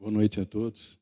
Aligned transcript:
Boa 0.00 0.10
noite 0.10 0.40
a 0.40 0.46
todos. 0.46 0.98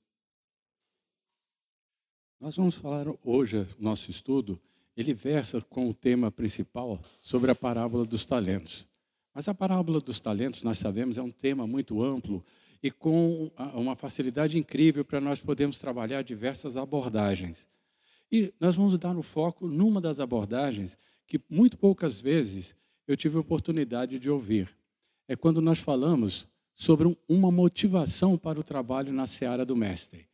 Nós 2.41 2.57
vamos 2.57 2.75
falar 2.75 3.07
hoje, 3.23 3.65
nosso 3.79 4.11
estudo, 4.11 4.61
ele 4.97 5.15
versa 5.15 5.61
com 5.61 5.89
o 5.89 5.95
tema 5.95 6.33
principal 6.33 7.01
sobre 7.21 7.49
a 7.49 7.55
parábola 7.55 8.05
dos 8.05 8.27
talentos. 8.27 8.89
Mas 9.33 9.47
a 9.47 9.55
parábola 9.55 10.01
dos 10.01 10.19
talentos, 10.19 10.65
nós 10.65 10.79
sabemos, 10.79 11.17
é 11.17 11.23
um 11.23 11.31
tema 11.31 11.65
muito 11.65 12.03
amplo 12.03 12.45
e 12.83 12.91
com 12.91 13.53
uma 13.73 13.95
facilidade 13.95 14.59
incrível 14.59 15.05
para 15.05 15.21
nós 15.21 15.39
podermos 15.39 15.79
trabalhar 15.79 16.23
diversas 16.23 16.77
abordagens. 16.77 17.69
E 18.33 18.53
nós 18.59 18.75
vamos 18.75 18.99
dar 18.99 19.17
o 19.17 19.23
foco 19.23 19.69
numa 19.69 20.01
das 20.01 20.19
abordagens 20.19 20.99
que 21.25 21.41
muito 21.49 21.79
poucas 21.79 22.21
vezes 22.21 22.75
eu 23.07 23.17
tive 23.17 23.39
oportunidade 23.39 24.19
de 24.19 24.29
ouvir. 24.29 24.77
É 25.29 25.37
quando 25.37 25.61
nós 25.61 25.79
falamos 25.79 26.49
sobre 26.79 27.19
uma 27.29 27.51
motivação 27.51 28.39
para 28.39 28.61
o 28.61 28.63
trabalho 28.63 29.13
na 29.13 29.27
seara 29.27 29.67
do 29.67 29.75
Mestre. 29.75 30.29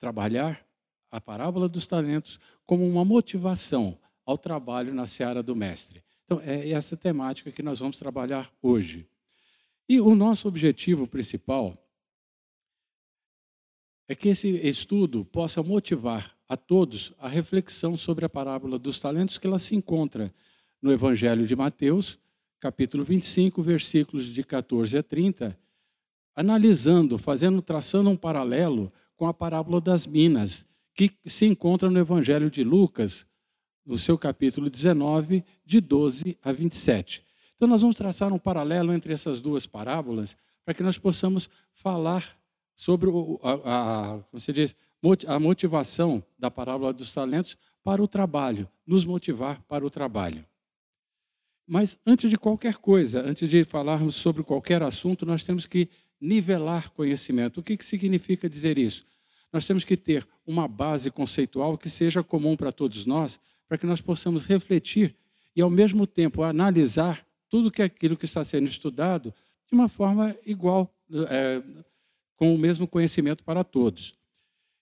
Trabalhar 0.00 0.66
a 1.08 1.20
parábola 1.20 1.68
dos 1.68 1.86
talentos 1.86 2.40
como 2.66 2.84
uma 2.84 3.04
motivação 3.04 3.96
ao 4.26 4.36
trabalho 4.36 4.92
na 4.92 5.06
seara 5.06 5.40
do 5.40 5.54
Mestre. 5.54 6.02
Então, 6.24 6.40
é 6.40 6.68
essa 6.70 6.96
temática 6.96 7.52
que 7.52 7.62
nós 7.62 7.78
vamos 7.78 7.96
trabalhar 7.96 8.52
hoje. 8.60 9.08
E 9.88 10.00
o 10.00 10.16
nosso 10.16 10.48
objetivo 10.48 11.06
principal 11.06 11.78
é 14.08 14.16
que 14.16 14.30
esse 14.30 14.48
estudo 14.48 15.24
possa 15.24 15.62
motivar 15.62 16.36
a 16.48 16.56
todos 16.56 17.12
a 17.18 17.28
reflexão 17.28 17.96
sobre 17.96 18.24
a 18.24 18.28
parábola 18.28 18.80
dos 18.80 18.98
talentos, 18.98 19.38
que 19.38 19.46
ela 19.46 19.60
se 19.60 19.76
encontra 19.76 20.34
no 20.82 20.90
Evangelho 20.90 21.46
de 21.46 21.54
Mateus, 21.54 22.18
capítulo 22.58 23.04
25, 23.04 23.62
versículos 23.62 24.26
de 24.26 24.42
14 24.42 24.98
a 24.98 25.02
30, 25.04 25.56
analisando, 26.38 27.18
fazendo, 27.18 27.60
traçando 27.60 28.08
um 28.08 28.16
paralelo 28.16 28.92
com 29.16 29.26
a 29.26 29.34
parábola 29.34 29.80
das 29.80 30.06
minas, 30.06 30.64
que 30.94 31.10
se 31.26 31.44
encontra 31.46 31.90
no 31.90 31.98
Evangelho 31.98 32.48
de 32.48 32.62
Lucas, 32.62 33.26
no 33.84 33.98
seu 33.98 34.16
capítulo 34.16 34.70
19, 34.70 35.44
de 35.64 35.80
12 35.80 36.38
a 36.40 36.52
27. 36.52 37.24
Então, 37.56 37.66
nós 37.66 37.80
vamos 37.80 37.96
traçar 37.96 38.32
um 38.32 38.38
paralelo 38.38 38.92
entre 38.92 39.12
essas 39.12 39.40
duas 39.40 39.66
parábolas 39.66 40.36
para 40.64 40.74
que 40.74 40.82
nós 40.82 40.96
possamos 40.96 41.50
falar 41.72 42.38
sobre 42.72 43.10
a, 43.42 44.14
a, 44.14 44.18
como 44.30 44.40
diz, 44.54 44.76
a 45.26 45.40
motivação 45.40 46.22
da 46.38 46.52
parábola 46.52 46.92
dos 46.92 47.12
talentos 47.12 47.58
para 47.82 48.00
o 48.00 48.06
trabalho, 48.06 48.68
nos 48.86 49.04
motivar 49.04 49.60
para 49.62 49.84
o 49.84 49.90
trabalho. 49.90 50.46
Mas 51.66 51.98
antes 52.06 52.30
de 52.30 52.38
qualquer 52.38 52.76
coisa, 52.76 53.22
antes 53.22 53.48
de 53.48 53.64
falarmos 53.64 54.14
sobre 54.14 54.44
qualquer 54.44 54.84
assunto, 54.84 55.26
nós 55.26 55.42
temos 55.42 55.66
que 55.66 55.88
nivelar 56.20 56.90
conhecimento. 56.90 57.60
O 57.60 57.62
que, 57.62 57.76
que 57.76 57.84
significa 57.84 58.48
dizer 58.48 58.78
isso? 58.78 59.04
Nós 59.52 59.66
temos 59.66 59.84
que 59.84 59.96
ter 59.96 60.26
uma 60.46 60.68
base 60.68 61.10
conceitual 61.10 61.78
que 61.78 61.88
seja 61.88 62.22
comum 62.22 62.56
para 62.56 62.72
todos 62.72 63.06
nós, 63.06 63.40
para 63.66 63.78
que 63.78 63.86
nós 63.86 64.00
possamos 64.00 64.46
refletir 64.46 65.14
e, 65.54 65.60
ao 65.60 65.70
mesmo 65.70 66.06
tempo, 66.06 66.42
analisar 66.42 67.26
tudo 67.48 67.70
que 67.70 67.82
é 67.82 67.86
aquilo 67.86 68.16
que 68.16 68.24
está 68.24 68.44
sendo 68.44 68.66
estudado 68.66 69.32
de 69.66 69.74
uma 69.74 69.88
forma 69.88 70.36
igual, 70.44 70.92
é, 71.28 71.62
com 72.36 72.54
o 72.54 72.58
mesmo 72.58 72.86
conhecimento 72.86 73.42
para 73.42 73.64
todos. 73.64 74.14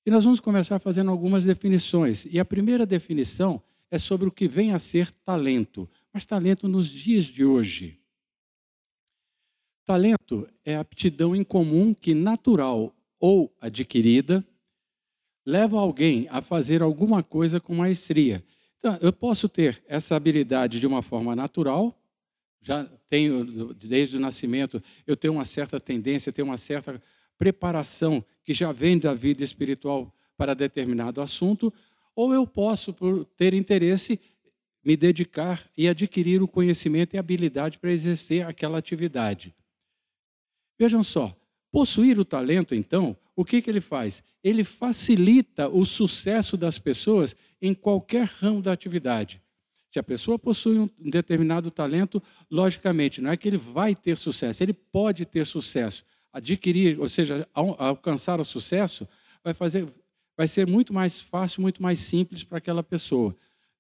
E 0.05 0.11
nós 0.11 0.25
vamos 0.25 0.39
começar 0.39 0.79
fazendo 0.79 1.11
algumas 1.11 1.45
definições. 1.45 2.27
E 2.31 2.39
a 2.39 2.45
primeira 2.45 2.87
definição 2.87 3.63
é 3.91 3.99
sobre 3.99 4.29
o 4.29 4.33
que 4.33 4.47
vem 4.47 4.73
a 4.73 4.79
ser 4.79 5.11
talento, 5.25 5.89
mas 6.13 6.27
talento 6.27 6.69
nos 6.69 6.89
dias 6.89 7.25
de 7.25 7.45
hoje. 7.45 7.99
Talento 9.87 10.49
é 10.65 10.75
aptidão 10.75 11.35
incomum 11.35 11.95
que, 11.95 12.13
natural 12.13 12.93
ou 13.21 13.55
adquirida, 13.61 14.45
leva 15.47 15.79
alguém 15.79 16.27
a 16.29 16.43
fazer 16.43 16.83
alguma 16.83 17.23
coisa 17.23 17.61
com 17.61 17.73
maestria. 17.73 18.45
Então, 18.81 18.99
eu 19.01 19.13
posso 19.13 19.49
ter 19.49 19.81
essa 19.87 20.17
habilidade 20.17 20.81
de 20.81 20.89
uma 20.89 21.03
forma 21.03 21.37
natural, 21.37 21.97
já 22.61 22.85
tenho, 23.09 23.73
desde 23.75 24.17
o 24.17 24.21
nascimento, 24.21 24.83
eu 25.07 25.17
tenho 25.17 25.35
uma 25.35 25.45
certa 25.45 25.79
tendência, 25.79 26.33
tenho 26.33 26.49
uma 26.49 26.57
certa 26.57 27.01
preparação 27.39 28.25
que 28.43 28.53
já 28.53 28.73
vem 28.73 28.99
da 28.99 29.15
vida 29.15 29.45
espiritual 29.45 30.13
para 30.37 30.53
determinado 30.53 31.21
assunto, 31.21 31.73
ou 32.13 32.35
eu 32.35 32.45
posso, 32.45 32.93
por 32.93 33.25
ter 33.37 33.55
interesse, 33.55 34.21
me 34.85 34.97
dedicar 34.97 35.65
e 35.77 35.89
adquirir 35.89 36.43
o 36.43 36.49
conhecimento 36.49 37.15
e 37.15 37.19
habilidade 37.19 37.79
para 37.79 37.93
exercer 37.93 38.45
aquela 38.45 38.79
atividade. 38.79 39.55
Vejam 40.79 41.03
só, 41.03 41.35
possuir 41.71 42.19
o 42.19 42.25
talento, 42.25 42.75
então, 42.75 43.17
o 43.35 43.45
que, 43.45 43.61
que 43.61 43.69
ele 43.69 43.81
faz? 43.81 44.23
Ele 44.43 44.65
facilita 44.65 45.69
o 45.69 45.85
sucesso 45.85 46.57
das 46.57 46.79
pessoas 46.79 47.37
em 47.61 47.75
qualquer 47.75 48.27
ramo 48.27 48.63
da 48.63 48.73
atividade. 48.73 49.43
Se 49.91 49.99
a 49.99 50.03
pessoa 50.03 50.39
possui 50.39 50.79
um 50.79 50.89
determinado 50.99 51.71
talento, 51.71 52.23
logicamente, 52.51 53.21
não 53.21 53.31
é 53.31 53.37
que 53.37 53.49
ele 53.49 53.57
vai 53.57 53.95
ter 53.95 54.17
sucesso, 54.17 54.63
ele 54.63 54.73
pode 54.73 55.25
ter 55.25 55.47
sucesso. 55.47 56.05
Adquirir, 56.33 57.01
ou 57.01 57.09
seja, 57.09 57.49
alcançar 57.55 58.41
o 58.41 58.45
sucesso, 58.45 59.09
vai, 59.43 59.55
fazer, 59.55 59.87
vai 60.37 60.47
ser 60.47 60.67
muito 60.67 60.93
mais 60.93 61.21
fácil, 61.21 61.63
muito 61.63 61.83
mais 61.83 61.99
simples 62.01 62.45
para 62.45 62.59
aquela 62.59 62.83
pessoa. 62.83 63.35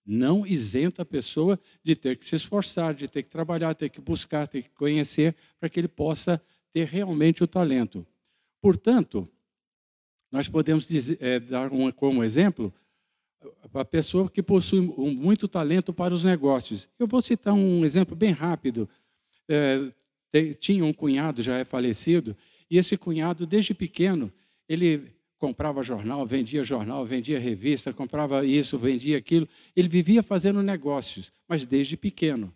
Não 0.04 0.46
isenta 0.46 1.02
a 1.02 1.04
pessoa 1.04 1.58
de 1.82 1.96
ter 1.96 2.16
que 2.16 2.24
se 2.24 2.36
esforçar, 2.36 2.94
de 2.94 3.08
ter 3.08 3.22
que 3.22 3.28
trabalhar, 3.28 3.74
ter 3.74 3.88
que 3.88 4.00
buscar, 4.00 4.46
ter 4.46 4.62
que 4.62 4.70
conhecer, 4.70 5.34
para 5.58 5.68
que 5.68 5.80
ele 5.80 5.88
possa 5.88 6.40
ter 6.76 6.86
realmente 6.86 7.42
o 7.42 7.46
talento. 7.46 8.06
Portanto, 8.60 9.26
nós 10.30 10.46
podemos 10.46 10.86
dizer, 10.86 11.16
é, 11.22 11.40
dar 11.40 11.72
um, 11.72 11.90
como 11.90 12.22
exemplo 12.22 12.70
a 13.72 13.82
pessoa 13.82 14.28
que 14.28 14.42
possui 14.42 14.82
muito 14.82 15.48
talento 15.48 15.90
para 15.90 16.12
os 16.12 16.24
negócios. 16.24 16.86
Eu 16.98 17.06
vou 17.06 17.22
citar 17.22 17.54
um 17.54 17.82
exemplo 17.82 18.14
bem 18.14 18.30
rápido. 18.30 18.86
É, 19.48 19.90
tinha 20.60 20.84
um 20.84 20.92
cunhado, 20.92 21.40
já 21.40 21.56
é 21.56 21.64
falecido, 21.64 22.36
e 22.70 22.76
esse 22.76 22.94
cunhado, 22.98 23.46
desde 23.46 23.72
pequeno, 23.72 24.30
ele 24.68 25.14
comprava 25.38 25.82
jornal, 25.82 26.26
vendia 26.26 26.62
jornal, 26.62 27.06
vendia 27.06 27.38
revista, 27.38 27.90
comprava 27.90 28.44
isso, 28.44 28.76
vendia 28.76 29.16
aquilo. 29.16 29.48
Ele 29.74 29.88
vivia 29.88 30.22
fazendo 30.22 30.62
negócios, 30.62 31.32
mas 31.48 31.64
desde 31.64 31.96
pequeno 31.96 32.54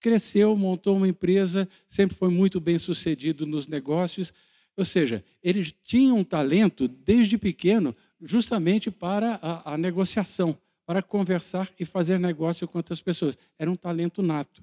cresceu, 0.00 0.56
montou 0.56 0.96
uma 0.96 1.08
empresa, 1.08 1.68
sempre 1.86 2.16
foi 2.16 2.30
muito 2.30 2.58
bem 2.58 2.78
sucedido 2.78 3.46
nos 3.46 3.66
negócios. 3.66 4.32
Ou 4.76 4.84
seja, 4.84 5.24
ele 5.42 5.64
tinha 5.82 6.14
um 6.14 6.24
talento 6.24 6.88
desde 6.88 7.36
pequeno 7.36 7.94
justamente 8.20 8.90
para 8.90 9.38
a, 9.42 9.74
a 9.74 9.78
negociação, 9.78 10.56
para 10.86 11.02
conversar 11.02 11.70
e 11.78 11.84
fazer 11.84 12.18
negócio 12.18 12.66
com 12.66 12.78
outras 12.78 13.00
pessoas. 13.00 13.36
Era 13.58 13.70
um 13.70 13.76
talento 13.76 14.22
nato. 14.22 14.62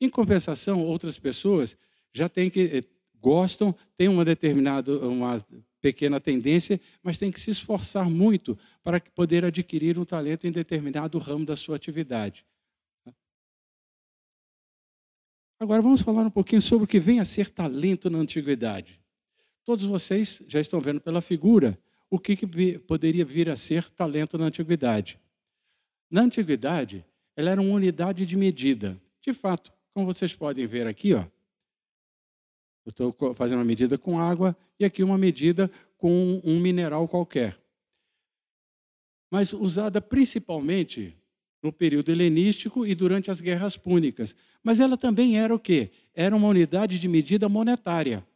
Em 0.00 0.08
compensação, 0.08 0.84
outras 0.84 1.18
pessoas 1.18 1.76
já 2.12 2.28
têm 2.28 2.50
que 2.50 2.60
eh, 2.60 2.82
gostam, 3.20 3.74
têm 3.96 4.08
uma 4.08 4.24
determinada 4.24 4.98
uma 5.06 5.44
pequena 5.80 6.20
tendência, 6.20 6.80
mas 7.02 7.18
têm 7.18 7.30
que 7.30 7.40
se 7.40 7.50
esforçar 7.50 8.08
muito 8.08 8.56
para 8.82 9.00
poder 9.00 9.44
adquirir 9.44 9.98
um 9.98 10.04
talento 10.04 10.46
em 10.46 10.52
determinado 10.52 11.18
ramo 11.18 11.44
da 11.44 11.56
sua 11.56 11.76
atividade. 11.76 12.44
Agora 15.62 15.80
vamos 15.80 16.02
falar 16.02 16.22
um 16.22 16.30
pouquinho 16.30 16.60
sobre 16.60 16.86
o 16.86 16.88
que 16.88 16.98
vem 16.98 17.20
a 17.20 17.24
ser 17.24 17.48
talento 17.48 18.10
na 18.10 18.18
antiguidade. 18.18 19.00
Todos 19.64 19.84
vocês 19.84 20.42
já 20.48 20.60
estão 20.60 20.80
vendo 20.80 21.00
pela 21.00 21.22
figura 21.22 21.78
o 22.10 22.18
que, 22.18 22.34
que 22.34 22.78
poderia 22.80 23.24
vir 23.24 23.48
a 23.48 23.54
ser 23.54 23.88
talento 23.90 24.36
na 24.36 24.46
antiguidade. 24.46 25.20
Na 26.10 26.22
antiguidade, 26.22 27.06
ela 27.36 27.48
era 27.48 27.62
uma 27.62 27.72
unidade 27.76 28.26
de 28.26 28.36
medida. 28.36 29.00
De 29.20 29.32
fato, 29.32 29.72
como 29.94 30.04
vocês 30.04 30.34
podem 30.34 30.66
ver 30.66 30.88
aqui, 30.88 31.14
ó, 31.14 31.24
eu 32.84 32.90
estou 32.90 33.32
fazendo 33.32 33.60
uma 33.60 33.64
medida 33.64 33.96
com 33.96 34.18
água 34.18 34.56
e 34.80 34.84
aqui 34.84 35.04
uma 35.04 35.16
medida 35.16 35.70
com 35.96 36.40
um 36.42 36.58
mineral 36.58 37.06
qualquer. 37.06 37.56
Mas 39.30 39.52
usada 39.52 40.00
principalmente 40.00 41.16
no 41.62 41.72
período 41.72 42.10
helenístico 42.10 42.84
e 42.86 42.94
durante 42.94 43.30
as 43.30 43.40
guerras 43.40 43.76
púnicas. 43.76 44.34
Mas 44.62 44.80
ela 44.80 44.96
também 44.96 45.38
era 45.38 45.54
o 45.54 45.58
quê? 45.58 45.90
Era 46.14 46.34
uma 46.34 46.48
unidade 46.48 46.98
de 46.98 47.06
medida 47.06 47.48
monetária. 47.48 48.26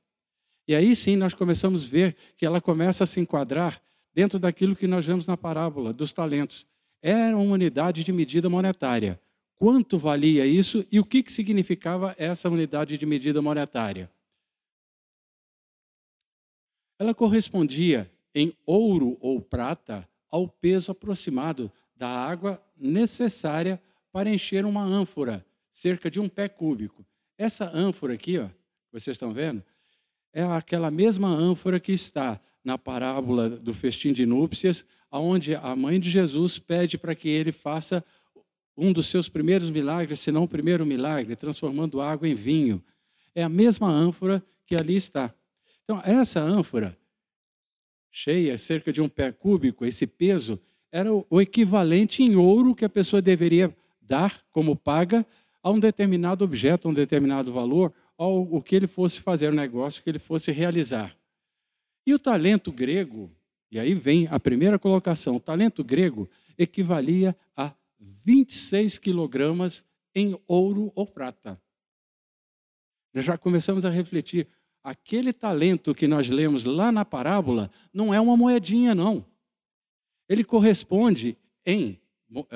E 0.68 0.74
aí 0.74 0.94
sim 0.94 1.16
nós 1.16 1.34
começamos 1.34 1.84
a 1.84 1.88
ver 1.88 2.16
que 2.36 2.46
ela 2.46 2.60
começa 2.60 3.04
a 3.04 3.06
se 3.06 3.20
enquadrar 3.20 3.80
dentro 4.14 4.38
daquilo 4.38 4.76
que 4.76 4.86
nós 4.86 5.04
vemos 5.04 5.26
na 5.26 5.36
parábola 5.36 5.92
dos 5.92 6.12
talentos. 6.12 6.66
Era 7.02 7.36
uma 7.36 7.54
unidade 7.54 8.02
de 8.02 8.12
medida 8.12 8.48
monetária. 8.48 9.20
Quanto 9.56 9.98
valia 9.98 10.46
isso 10.46 10.86
e 10.90 11.00
o 11.00 11.04
que, 11.04 11.22
que 11.22 11.32
significava 11.32 12.14
essa 12.18 12.48
unidade 12.48 12.96
de 12.98 13.06
medida 13.06 13.40
monetária? 13.40 14.10
Ela 16.98 17.14
correspondia 17.14 18.10
em 18.34 18.52
ouro 18.64 19.16
ou 19.20 19.40
prata 19.40 20.08
ao 20.30 20.48
peso 20.48 20.92
aproximado 20.92 21.70
da 21.96 22.08
água 22.08 22.62
necessária 22.76 23.80
para 24.12 24.30
encher 24.30 24.64
uma 24.64 24.82
ânfora, 24.82 25.44
cerca 25.70 26.10
de 26.10 26.20
um 26.20 26.28
pé 26.28 26.48
cúbico. 26.48 27.04
Essa 27.38 27.70
ânfora 27.74 28.14
aqui, 28.14 28.38
ó, 28.38 28.48
vocês 28.92 29.14
estão 29.14 29.32
vendo, 29.32 29.62
é 30.32 30.42
aquela 30.42 30.90
mesma 30.90 31.28
ânfora 31.28 31.80
que 31.80 31.92
está 31.92 32.40
na 32.62 32.76
parábola 32.76 33.48
do 33.48 33.72
festim 33.72 34.12
de 34.12 34.26
núpcias, 34.26 34.84
onde 35.10 35.54
a 35.54 35.74
mãe 35.74 35.98
de 35.98 36.10
Jesus 36.10 36.58
pede 36.58 36.98
para 36.98 37.14
que 37.14 37.28
ele 37.28 37.52
faça 37.52 38.04
um 38.76 38.92
dos 38.92 39.06
seus 39.06 39.28
primeiros 39.28 39.70
milagres, 39.70 40.20
se 40.20 40.30
não 40.30 40.44
o 40.44 40.48
primeiro 40.48 40.84
milagre, 40.84 41.34
transformando 41.34 42.00
água 42.00 42.28
em 42.28 42.34
vinho. 42.34 42.84
É 43.34 43.42
a 43.42 43.48
mesma 43.48 43.88
ânfora 43.88 44.44
que 44.66 44.76
ali 44.76 44.96
está. 44.96 45.34
Então, 45.84 46.02
essa 46.04 46.40
ânfora, 46.40 46.98
cheia, 48.10 48.58
cerca 48.58 48.92
de 48.92 49.00
um 49.00 49.08
pé 49.08 49.32
cúbico, 49.32 49.86
esse 49.86 50.06
peso, 50.06 50.60
era 50.96 51.12
o 51.12 51.42
equivalente 51.42 52.22
em 52.22 52.36
ouro 52.36 52.74
que 52.74 52.82
a 52.82 52.88
pessoa 52.88 53.20
deveria 53.20 53.70
dar 54.00 54.42
como 54.50 54.74
paga 54.74 55.26
a 55.62 55.70
um 55.70 55.78
determinado 55.78 56.42
objeto, 56.42 56.88
a 56.88 56.90
um 56.90 56.94
determinado 56.94 57.52
valor, 57.52 57.92
ao 58.16 58.40
o 58.44 58.62
que 58.62 58.74
ele 58.74 58.86
fosse 58.86 59.20
fazer, 59.20 59.52
o 59.52 59.54
negócio 59.54 60.02
que 60.02 60.08
ele 60.08 60.18
fosse 60.18 60.50
realizar. 60.50 61.14
E 62.06 62.14
o 62.14 62.18
talento 62.18 62.72
grego, 62.72 63.30
e 63.70 63.78
aí 63.78 63.94
vem 63.94 64.26
a 64.30 64.40
primeira 64.40 64.78
colocação, 64.78 65.36
o 65.36 65.40
talento 65.40 65.84
grego 65.84 66.26
equivalia 66.56 67.36
a 67.54 67.74
26 68.00 68.96
quilogramas 68.96 69.84
em 70.14 70.34
ouro 70.48 70.90
ou 70.94 71.06
prata. 71.06 71.60
Nós 73.12 73.26
já 73.26 73.36
começamos 73.36 73.84
a 73.84 73.90
refletir. 73.90 74.48
Aquele 74.82 75.34
talento 75.34 75.94
que 75.94 76.06
nós 76.06 76.30
lemos 76.30 76.64
lá 76.64 76.90
na 76.90 77.04
parábola 77.04 77.70
não 77.92 78.14
é 78.14 78.20
uma 78.20 78.34
moedinha, 78.34 78.94
não. 78.94 79.26
Ele 80.28 80.44
corresponde, 80.44 81.36
em 81.64 82.00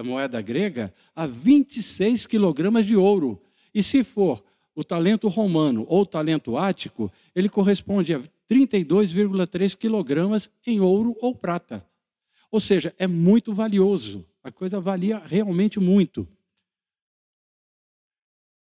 moeda 0.05 0.41
grega, 0.41 0.93
a 1.15 1.27
26 1.27 2.27
quilogramas 2.27 2.87
de 2.87 2.97
ouro. 2.97 3.41
E 3.75 3.83
se 3.83 4.03
for 4.03 4.43
o 4.75 4.83
talento 4.83 5.29
romano 5.29 5.85
ou 5.89 6.03
o 6.03 6.07
talento 6.07 6.57
ático, 6.57 7.13
ele 7.35 7.49
corresponde 7.49 8.15
a 8.15 8.21
32,3 8.51 9.77
quilogramas 9.77 10.51
em 10.67 10.81
ouro 10.81 11.17
ou 11.21 11.35
prata. 11.35 11.87
Ou 12.51 12.59
seja, 12.59 12.95
é 12.99 13.07
muito 13.07 13.53
valioso. 13.53 14.27
A 14.43 14.51
coisa 14.51 14.81
valia 14.81 15.19
realmente 15.19 15.79
muito. 15.79 16.27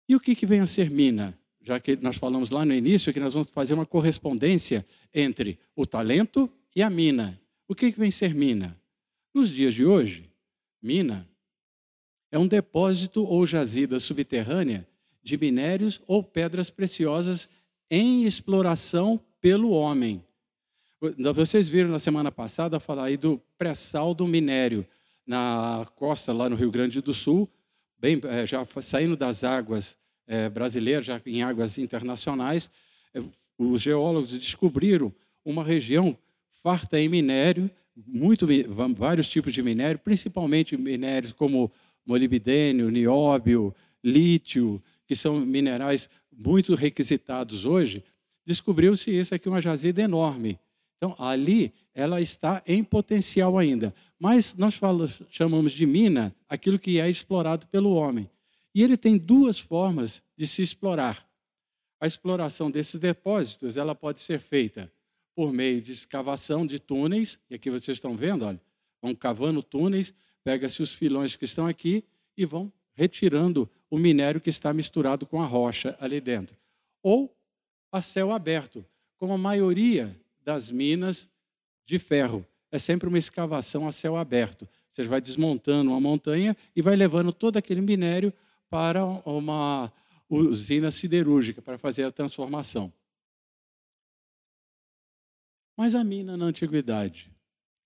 E 0.08 0.16
o 0.16 0.20
que, 0.20 0.36
que 0.36 0.46
vem 0.46 0.60
a 0.60 0.66
ser 0.66 0.90
mina? 0.90 1.38
Já 1.62 1.80
que 1.80 1.96
nós 1.98 2.18
falamos 2.18 2.50
lá 2.50 2.66
no 2.66 2.74
início 2.74 3.14
que 3.14 3.20
nós 3.20 3.34
vamos 3.34 3.50
fazer 3.50 3.74
uma 3.74 3.86
correspondência 3.86 4.86
entre 5.14 5.58
o 5.76 5.86
talento 5.86 6.50
e 6.76 6.82
a 6.82 6.90
mina. 6.90 7.40
O 7.68 7.74
que, 7.74 7.92
que 7.92 8.00
vem 8.00 8.12
ser 8.12 8.34
mina? 8.34 8.78
Nos 9.34 9.50
dias 9.50 9.74
de 9.74 9.84
hoje, 9.84 10.30
mina 10.80 11.28
é 12.32 12.38
um 12.38 12.48
depósito 12.48 13.24
ou 13.24 13.48
jazida 13.48 14.00
subterrânea 14.00 14.88
de 15.24 15.36
minérios 15.38 16.00
ou 16.06 16.24
pedras 16.24 16.70
preciosas 16.70 17.50
em 17.90 18.26
exploração 18.26 19.20
pelo 19.42 19.72
homem. 19.72 20.24
Vocês 21.34 21.68
viram 21.68 21.90
na 21.90 21.98
semana 21.98 22.32
passada 22.32 22.80
falar 22.80 23.06
aí 23.06 23.18
do 23.18 23.42
pré-sal 23.58 24.14
do 24.14 24.28
minério 24.28 24.86
na 25.26 25.88
costa, 25.96 26.32
lá 26.32 26.48
no 26.48 26.56
Rio 26.56 26.70
Grande 26.70 27.02
do 27.02 27.14
Sul, 27.14 27.50
bem, 27.98 28.22
é, 28.26 28.46
já 28.46 28.64
saindo 28.66 29.18
das 29.18 29.44
águas 29.44 29.98
é, 30.28 30.48
brasileiras, 30.48 31.06
já 31.06 31.20
em 31.26 31.42
águas 31.42 31.80
internacionais, 31.80 32.70
é, 33.16 33.20
os 33.58 33.82
geólogos 33.82 34.30
descobriram 34.38 35.12
uma 35.44 35.64
região 35.64 36.16
farta 36.62 37.00
em 37.00 37.10
minério, 37.10 37.70
muito, 37.96 38.48
vários 38.96 39.28
tipos 39.28 39.54
de 39.54 39.62
minério, 39.62 40.00
principalmente 40.00 40.76
minérios 40.78 41.32
como 41.32 41.72
molibdênio, 42.06 42.90
nióbio, 42.90 43.74
lítio, 44.04 44.82
que 45.06 45.16
são 45.16 45.40
minerais 45.40 46.10
muito 46.32 46.76
requisitados 46.76 47.66
hoje, 47.66 48.04
descobriu-se 48.46 49.12
isso 49.12 49.34
aqui 49.34 49.48
uma 49.48 49.62
jazida 49.62 50.02
enorme. 50.02 50.60
Então, 50.98 51.16
ali 51.20 51.74
ela 51.94 52.22
está 52.22 52.64
em 52.66 52.84
potencial 52.84 53.58
ainda. 53.58 53.94
Mas 54.18 54.56
nós 54.56 54.76
falamos, 54.76 55.22
chamamos 55.30 55.72
de 55.74 55.86
mina 55.86 56.34
aquilo 56.48 56.80
que 56.80 57.00
é 57.00 57.10
explorado 57.10 57.68
pelo 57.68 57.94
homem. 57.94 58.30
E 58.74 58.82
ele 58.82 58.98
tem 58.98 59.18
duas 59.18 59.60
formas 59.60 60.24
de 60.36 60.48
se 60.48 60.62
explorar. 60.62 61.28
A 62.00 62.08
exploração 62.08 62.72
desses 62.72 63.00
depósitos 63.00 63.78
ela 63.78 63.94
pode 63.94 64.20
ser 64.20 64.40
feita 64.40 64.92
por 65.36 65.52
meio 65.52 65.82
de 65.82 65.92
escavação 65.92 66.66
de 66.66 66.80
túneis, 66.80 67.40
e 67.50 67.56
aqui 67.56 67.70
vocês 67.70 67.98
estão 67.98 68.16
vendo, 68.16 68.46
olha, 68.46 68.62
vão 69.02 69.16
cavando 69.16 69.64
túneis, 69.64 70.14
pega-se 70.44 70.82
os 70.82 70.94
filões 70.94 71.36
que 71.36 71.46
estão 71.46 71.68
aqui 71.68 72.04
e 72.38 72.46
vão 72.46 72.72
retirando 72.94 73.70
o 73.90 73.98
minério 73.98 74.42
que 74.42 74.50
está 74.50 74.74
misturado 74.74 75.26
com 75.26 75.42
a 75.42 75.46
rocha 75.46 75.96
ali 76.00 76.22
dentro. 76.22 76.56
Ou 77.02 77.36
a 77.92 78.02
céu 78.02 78.32
aberto, 78.32 78.86
como 79.18 79.34
a 79.34 79.38
maioria 79.38 80.16
das 80.44 80.72
minas 80.72 81.30
de 81.86 82.00
ferro. 82.00 82.46
É 82.72 82.80
sempre 82.80 83.08
uma 83.08 83.18
escavação 83.18 83.88
a 83.88 83.92
céu 83.92 84.16
aberto. 84.16 84.68
Você 84.92 85.04
vai 85.04 85.22
desmontando 85.22 85.92
uma 85.92 86.00
montanha 86.00 86.56
e 86.76 86.82
vai 86.82 86.96
levando 86.96 87.32
todo 87.32 87.58
aquele 87.58 87.82
minério 87.82 88.34
para 88.70 89.06
uma 89.06 89.92
usina 90.30 90.90
siderúrgica 90.90 91.62
para 91.62 91.78
fazer 91.78 92.04
a 92.04 92.12
transformação. 92.12 92.92
Mas 95.76 95.96
a 95.96 96.04
mina 96.04 96.38
na 96.38 96.46
antiguidade. 96.46 97.32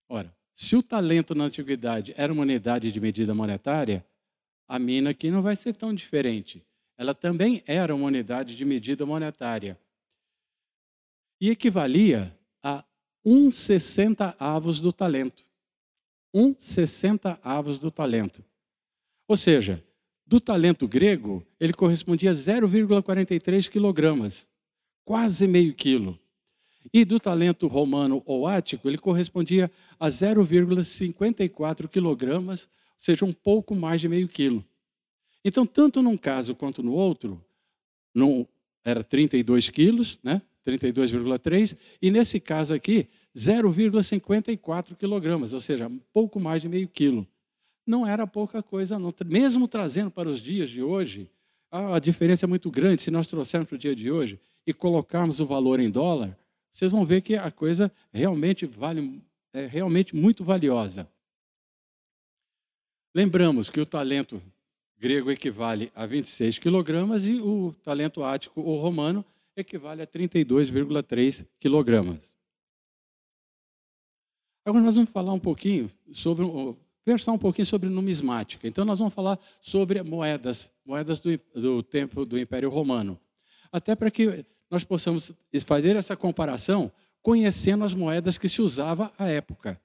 Ora, 0.09 0.33
se 0.55 0.75
o 0.75 0.83
talento 0.83 1.35
na 1.35 1.45
antiguidade 1.45 2.13
era 2.17 2.33
uma 2.33 2.41
unidade 2.41 2.91
de 2.91 2.99
medida 2.99 3.33
monetária, 3.33 4.05
a 4.67 4.77
mina 4.77 5.11
aqui 5.11 5.29
não 5.29 5.41
vai 5.41 5.55
ser 5.55 5.75
tão 5.75 5.93
diferente. 5.93 6.65
Ela 6.97 7.13
também 7.13 7.63
era 7.65 7.95
uma 7.95 8.07
unidade 8.07 8.55
de 8.55 8.65
medida 8.65 9.05
monetária. 9.05 9.79
E 11.39 11.49
equivalia 11.49 12.35
a 12.63 12.83
um 13.23 13.51
sessenta 13.51 14.35
avos 14.39 14.81
do 14.81 14.91
talento. 14.91 15.45
Um 16.33 16.55
sessenta 16.57 17.39
avos 17.43 17.77
do 17.77 17.91
talento. 17.91 18.43
Ou 19.27 19.37
seja, 19.37 19.83
do 20.25 20.41
talento 20.41 20.87
grego, 20.87 21.45
ele 21.59 21.73
correspondia 21.73 22.31
a 22.31 22.33
0,43 22.33 23.69
quilogramas, 23.69 24.47
quase 25.05 25.47
meio 25.47 25.73
quilo. 25.73 26.19
E 26.93 27.03
do 27.03 27.19
talento 27.19 27.67
romano 27.67 28.23
ou 28.25 28.47
ático, 28.47 28.87
ele 28.87 28.97
correspondia 28.97 29.71
a 29.99 30.07
0,54 30.07 31.87
quilogramas, 31.87 32.63
ou 32.63 32.69
seja, 32.97 33.25
um 33.25 33.33
pouco 33.33 33.75
mais 33.75 34.01
de 34.01 34.07
meio 34.07 34.27
quilo. 34.27 34.63
Então, 35.43 35.65
tanto 35.65 36.01
num 36.01 36.17
caso 36.17 36.55
quanto 36.55 36.81
no 36.83 36.93
outro, 36.93 37.43
não 38.13 38.47
era 38.83 39.03
32 39.03 39.69
quilos, 39.69 40.19
né? 40.23 40.41
32,3, 40.65 41.77
e 42.01 42.11
nesse 42.11 42.39
caso 42.41 42.73
aqui, 42.73 43.07
0,54 43.35 44.95
quilogramas, 44.97 45.53
ou 45.53 45.61
seja, 45.61 45.87
um 45.87 45.99
pouco 46.11 46.39
mais 46.39 46.61
de 46.61 46.67
meio 46.67 46.87
quilo. 46.89 47.25
Não 47.85 48.05
era 48.05 48.27
pouca 48.27 48.61
coisa, 48.61 48.99
não. 48.99 49.13
Mesmo 49.25 49.67
trazendo 49.67 50.11
para 50.11 50.27
os 50.27 50.41
dias 50.41 50.69
de 50.69 50.83
hoje, 50.83 51.29
a 51.71 51.99
diferença 51.99 52.45
é 52.45 52.47
muito 52.47 52.69
grande. 52.69 53.01
Se 53.01 53.11
nós 53.11 53.27
trouxermos 53.27 53.69
para 53.69 53.75
o 53.75 53.79
dia 53.79 53.95
de 53.95 54.11
hoje 54.11 54.39
e 54.65 54.73
colocarmos 54.73 55.39
o 55.39 55.45
valor 55.45 55.79
em 55.79 55.89
dólar, 55.89 56.37
vocês 56.77 56.91
vão 56.91 57.03
ver 57.03 57.21
que 57.21 57.35
a 57.35 57.49
coisa 57.49 57.91
realmente 58.13 58.67
vale, 58.67 59.19
é 59.51 59.65
realmente 59.65 60.15
muito 60.15 60.43
valiosa. 60.43 61.09
Lembramos 63.15 63.67
que 63.67 63.81
o 63.81 63.85
talento 63.85 64.39
grego 64.95 65.31
equivale 65.31 65.91
a 65.95 66.05
26 66.05 66.59
quilogramas 66.59 67.25
e 67.25 67.41
o 67.41 67.73
talento 67.83 68.23
ático 68.23 68.61
ou 68.61 68.79
romano 68.79 69.25
equivale 69.55 70.03
a 70.03 70.07
32,3 70.07 71.47
quilogramas. 71.59 72.31
Agora 74.63 74.83
nós 74.83 74.97
vamos 74.97 75.09
falar 75.09 75.33
um 75.33 75.39
pouquinho 75.39 75.89
sobre, 76.13 76.45
versar 77.03 77.33
um 77.33 77.39
pouquinho 77.39 77.65
sobre 77.65 77.89
numismática. 77.89 78.67
Então 78.67 78.85
nós 78.85 78.99
vamos 78.99 79.15
falar 79.15 79.39
sobre 79.61 80.03
moedas, 80.03 80.69
moedas 80.85 81.19
do, 81.19 81.35
do 81.55 81.81
tempo 81.81 82.23
do 82.23 82.37
Império 82.37 82.69
Romano. 82.69 83.19
Até 83.71 83.95
para 83.95 84.11
que 84.11 84.45
nós 84.69 84.83
possamos 84.83 85.31
fazer 85.65 85.95
essa 85.95 86.15
comparação 86.15 86.91
conhecendo 87.21 87.83
as 87.83 87.93
moedas 87.93 88.37
que 88.37 88.47
se 88.47 88.61
usava 88.61 89.11
à 89.17 89.27
época. 89.27 89.79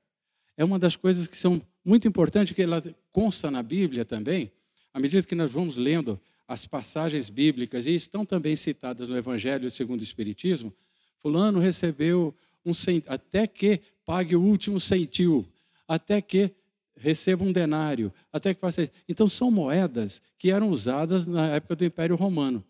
É 0.56 0.64
uma 0.64 0.78
das 0.78 0.96
coisas 0.96 1.26
que 1.26 1.36
são 1.36 1.60
muito 1.84 2.06
importantes, 2.06 2.54
que 2.54 2.62
ela 2.62 2.82
consta 3.10 3.50
na 3.50 3.62
Bíblia 3.62 4.04
também, 4.04 4.52
à 4.94 5.00
medida 5.00 5.26
que 5.26 5.34
nós 5.34 5.50
vamos 5.50 5.76
lendo 5.76 6.20
as 6.46 6.66
passagens 6.66 7.30
bíblicas, 7.30 7.86
e 7.86 7.94
estão 7.94 8.26
também 8.26 8.54
citadas 8.54 9.08
no 9.08 9.16
Evangelho 9.16 9.70
segundo 9.70 10.00
o 10.00 10.04
Espiritismo, 10.04 10.72
fulano 11.20 11.58
recebeu 11.58 12.34
um 12.64 12.74
cent... 12.74 13.04
até 13.08 13.46
que 13.46 13.80
pague 14.04 14.36
o 14.36 14.42
último 14.42 14.78
centil, 14.78 15.46
até 15.88 16.20
que 16.20 16.50
receba 16.96 17.42
um 17.42 17.52
denário, 17.52 18.12
até 18.32 18.54
que 18.54 18.60
faça. 18.60 18.88
Então 19.08 19.28
são 19.28 19.50
moedas 19.50 20.22
que 20.38 20.50
eram 20.50 20.68
usadas 20.68 21.26
na 21.26 21.48
época 21.48 21.74
do 21.74 21.84
Império 21.84 22.14
Romano. 22.14 22.62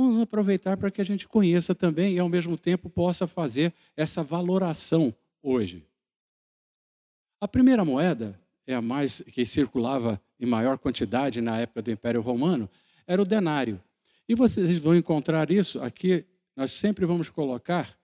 Vamos 0.00 0.18
aproveitar 0.18 0.78
para 0.78 0.90
que 0.90 1.02
a 1.02 1.04
gente 1.04 1.28
conheça 1.28 1.74
também 1.74 2.14
e 2.14 2.18
ao 2.18 2.26
mesmo 2.26 2.56
tempo 2.56 2.88
possa 2.88 3.26
fazer 3.26 3.70
essa 3.94 4.24
valoração 4.24 5.14
hoje. 5.42 5.86
A 7.38 7.46
primeira 7.46 7.84
moeda 7.84 8.40
é 8.66 8.74
a 8.74 8.80
mais 8.80 9.20
que 9.20 9.44
circulava 9.44 10.18
em 10.40 10.46
maior 10.46 10.78
quantidade 10.78 11.42
na 11.42 11.58
época 11.58 11.82
do 11.82 11.90
Império 11.90 12.22
Romano, 12.22 12.66
era 13.06 13.20
o 13.20 13.26
denário. 13.26 13.78
E 14.26 14.34
vocês 14.34 14.78
vão 14.78 14.96
encontrar 14.96 15.50
isso 15.50 15.78
aqui, 15.82 16.24
nós 16.56 16.72
sempre 16.72 17.04
vamos 17.04 17.28
colocar 17.28 17.94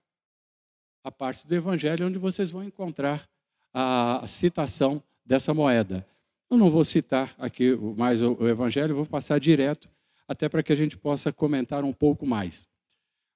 a 1.02 1.10
parte 1.10 1.46
do 1.46 1.54
Evangelho 1.54 2.08
onde 2.08 2.18
vocês 2.18 2.50
vão 2.50 2.62
encontrar 2.62 3.26
a 3.72 4.22
citação 4.26 5.02
dessa 5.24 5.54
moeda. 5.54 6.06
Eu 6.50 6.58
não 6.58 6.70
vou 6.70 6.84
citar 6.84 7.34
aqui 7.38 7.74
mais 7.96 8.22
o 8.22 8.46
Evangelho, 8.46 8.94
vou 8.94 9.06
passar 9.06 9.40
direto, 9.40 9.95
até 10.28 10.49
para 10.49 10.62
que 10.62 10.73
a 10.73 10.76
gente 10.76 10.97
possa 10.97 11.33
comentar 11.33 11.85
um 11.85 11.92
pouco 11.92 12.26
mais. 12.26 12.68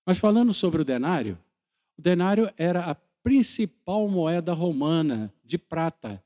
Mas 0.05 0.19
falando 0.19 0.53
sobre 0.53 0.83
o 0.83 0.85
denário, 0.85 1.39
o 1.99 2.03
denário 2.03 2.53
era 2.57 2.91
a 2.91 2.95
principal 3.23 4.09
moeda 4.09 4.53
romana 4.53 5.33
de 5.45 5.59
prata 5.59 6.23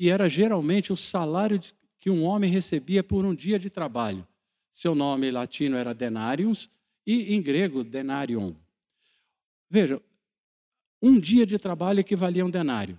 e 0.00 0.10
era 0.10 0.28
geralmente 0.28 0.92
o 0.92 0.96
salário 0.96 1.60
que 1.98 2.10
um 2.10 2.24
homem 2.24 2.50
recebia 2.50 3.02
por 3.02 3.24
um 3.24 3.34
dia 3.34 3.58
de 3.58 3.68
trabalho. 3.68 4.26
Seu 4.70 4.94
nome 4.94 5.30
latino 5.30 5.76
era 5.76 5.92
denarius 5.92 6.70
e 7.06 7.34
em 7.34 7.42
grego 7.42 7.82
denarion. 7.82 8.54
Veja, 9.68 10.00
um 11.02 11.18
dia 11.18 11.44
de 11.44 11.58
trabalho 11.58 12.00
equivalia 12.00 12.42
a 12.42 12.46
um 12.46 12.50
denário. 12.50 12.98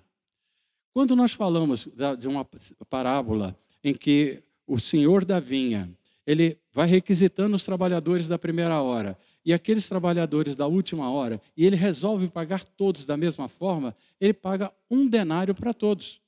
Quando 0.93 1.15
nós 1.15 1.33
falamos 1.33 1.87
de 2.17 2.27
uma 2.27 2.45
parábola 2.89 3.57
em 3.83 3.93
que 3.93 4.43
o 4.67 4.79
senhor 4.79 5.23
da 5.23 5.39
vinha, 5.39 5.89
ele 6.29 6.59
vai 6.71 6.87
requisitando 6.87 7.55
os 7.55 7.63
trabalhadores 7.63 8.27
da 8.27 8.37
primeira 8.37 8.79
hora 8.79 9.17
e 9.43 9.51
aqueles 9.51 9.87
trabalhadores 9.87 10.55
da 10.55 10.67
última 10.67 11.09
hora, 11.09 11.41
e 11.57 11.65
ele 11.65 11.75
resolve 11.75 12.27
pagar 12.27 12.63
todos 12.63 13.03
da 13.03 13.17
mesma 13.17 13.47
forma, 13.47 13.95
ele 14.21 14.33
paga 14.33 14.71
um 14.91 15.07
denário 15.07 15.55
para 15.55 15.73
todos. 15.73 16.21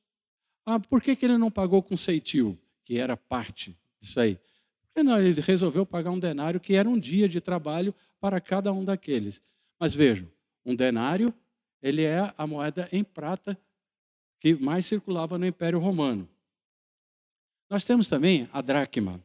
Ah, 0.66 0.80
por 0.80 1.04
que, 1.04 1.16
que 1.16 1.24
ele 1.24 1.38
não 1.38 1.52
pagou 1.52 1.84
com 1.84 1.96
ceitil, 1.96 2.58
que 2.84 2.98
era 2.98 3.16
parte 3.16 3.78
disso 4.00 4.20
aí? 4.20 4.40
Porque 4.82 5.04
não, 5.04 5.20
ele 5.20 5.40
resolveu 5.40 5.86
pagar 5.86 6.10
um 6.10 6.20
denário 6.20 6.60
que 6.60 6.74
era 6.74 6.90
um 6.90 6.98
dia 6.98 7.30
de 7.30 7.40
trabalho 7.40 7.94
para 8.20 8.42
cada 8.42 8.74
um 8.74 8.84
daqueles. 8.84 9.40
Mas 9.80 9.94
vejam, 9.94 10.28
um 10.66 10.74
denário, 10.74 11.32
ele 11.80 12.04
é 12.04 12.34
a 12.36 12.48
moeda 12.48 12.90
em 12.92 13.04
prata 13.04 13.56
que 14.40 14.56
mais 14.56 14.84
circulava 14.84 15.38
no 15.38 15.46
Império 15.46 15.78
Romano. 15.78 16.28
Nós 17.70 17.86
temos 17.86 18.08
também 18.08 18.50
a 18.52 18.62
dracma. 18.62 19.22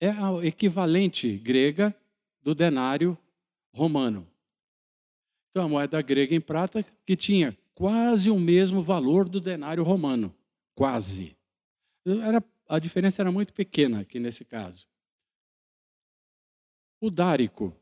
É 0.00 0.10
a 0.10 0.44
equivalente 0.44 1.38
grega 1.38 1.94
do 2.42 2.54
denário 2.54 3.16
romano. 3.72 4.26
Então, 5.50 5.64
a 5.64 5.68
moeda 5.68 6.02
grega 6.02 6.34
em 6.34 6.40
prata 6.40 6.84
que 7.04 7.16
tinha 7.16 7.56
quase 7.74 8.30
o 8.30 8.38
mesmo 8.38 8.82
valor 8.82 9.28
do 9.28 9.40
denário 9.40 9.82
romano. 9.82 10.34
Quase. 10.74 11.36
Era, 12.04 12.42
a 12.68 12.78
diferença 12.78 13.22
era 13.22 13.32
muito 13.32 13.52
pequena 13.52 14.00
aqui 14.00 14.20
nesse 14.20 14.44
caso. 14.44 14.86
O 17.00 17.10
dárico. 17.10 17.74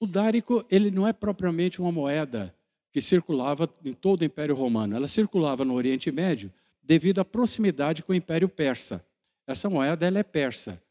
O 0.00 0.06
dárico 0.06 0.64
ele 0.70 0.90
não 0.90 1.06
é 1.06 1.12
propriamente 1.12 1.80
uma 1.80 1.92
moeda 1.92 2.54
que 2.90 3.00
circulava 3.00 3.72
em 3.84 3.92
todo 3.92 4.22
o 4.22 4.24
Império 4.24 4.54
Romano. 4.54 4.94
Ela 4.94 5.08
circulava 5.08 5.64
no 5.64 5.74
Oriente 5.74 6.10
Médio 6.10 6.52
devido 6.82 7.20
à 7.20 7.24
proximidade 7.24 8.02
com 8.02 8.12
o 8.12 8.16
Império 8.16 8.48
Persa. 8.48 9.04
Essa 9.46 9.70
moeda 9.70 10.06
ela 10.06 10.18
é 10.18 10.22
persa. 10.22 10.82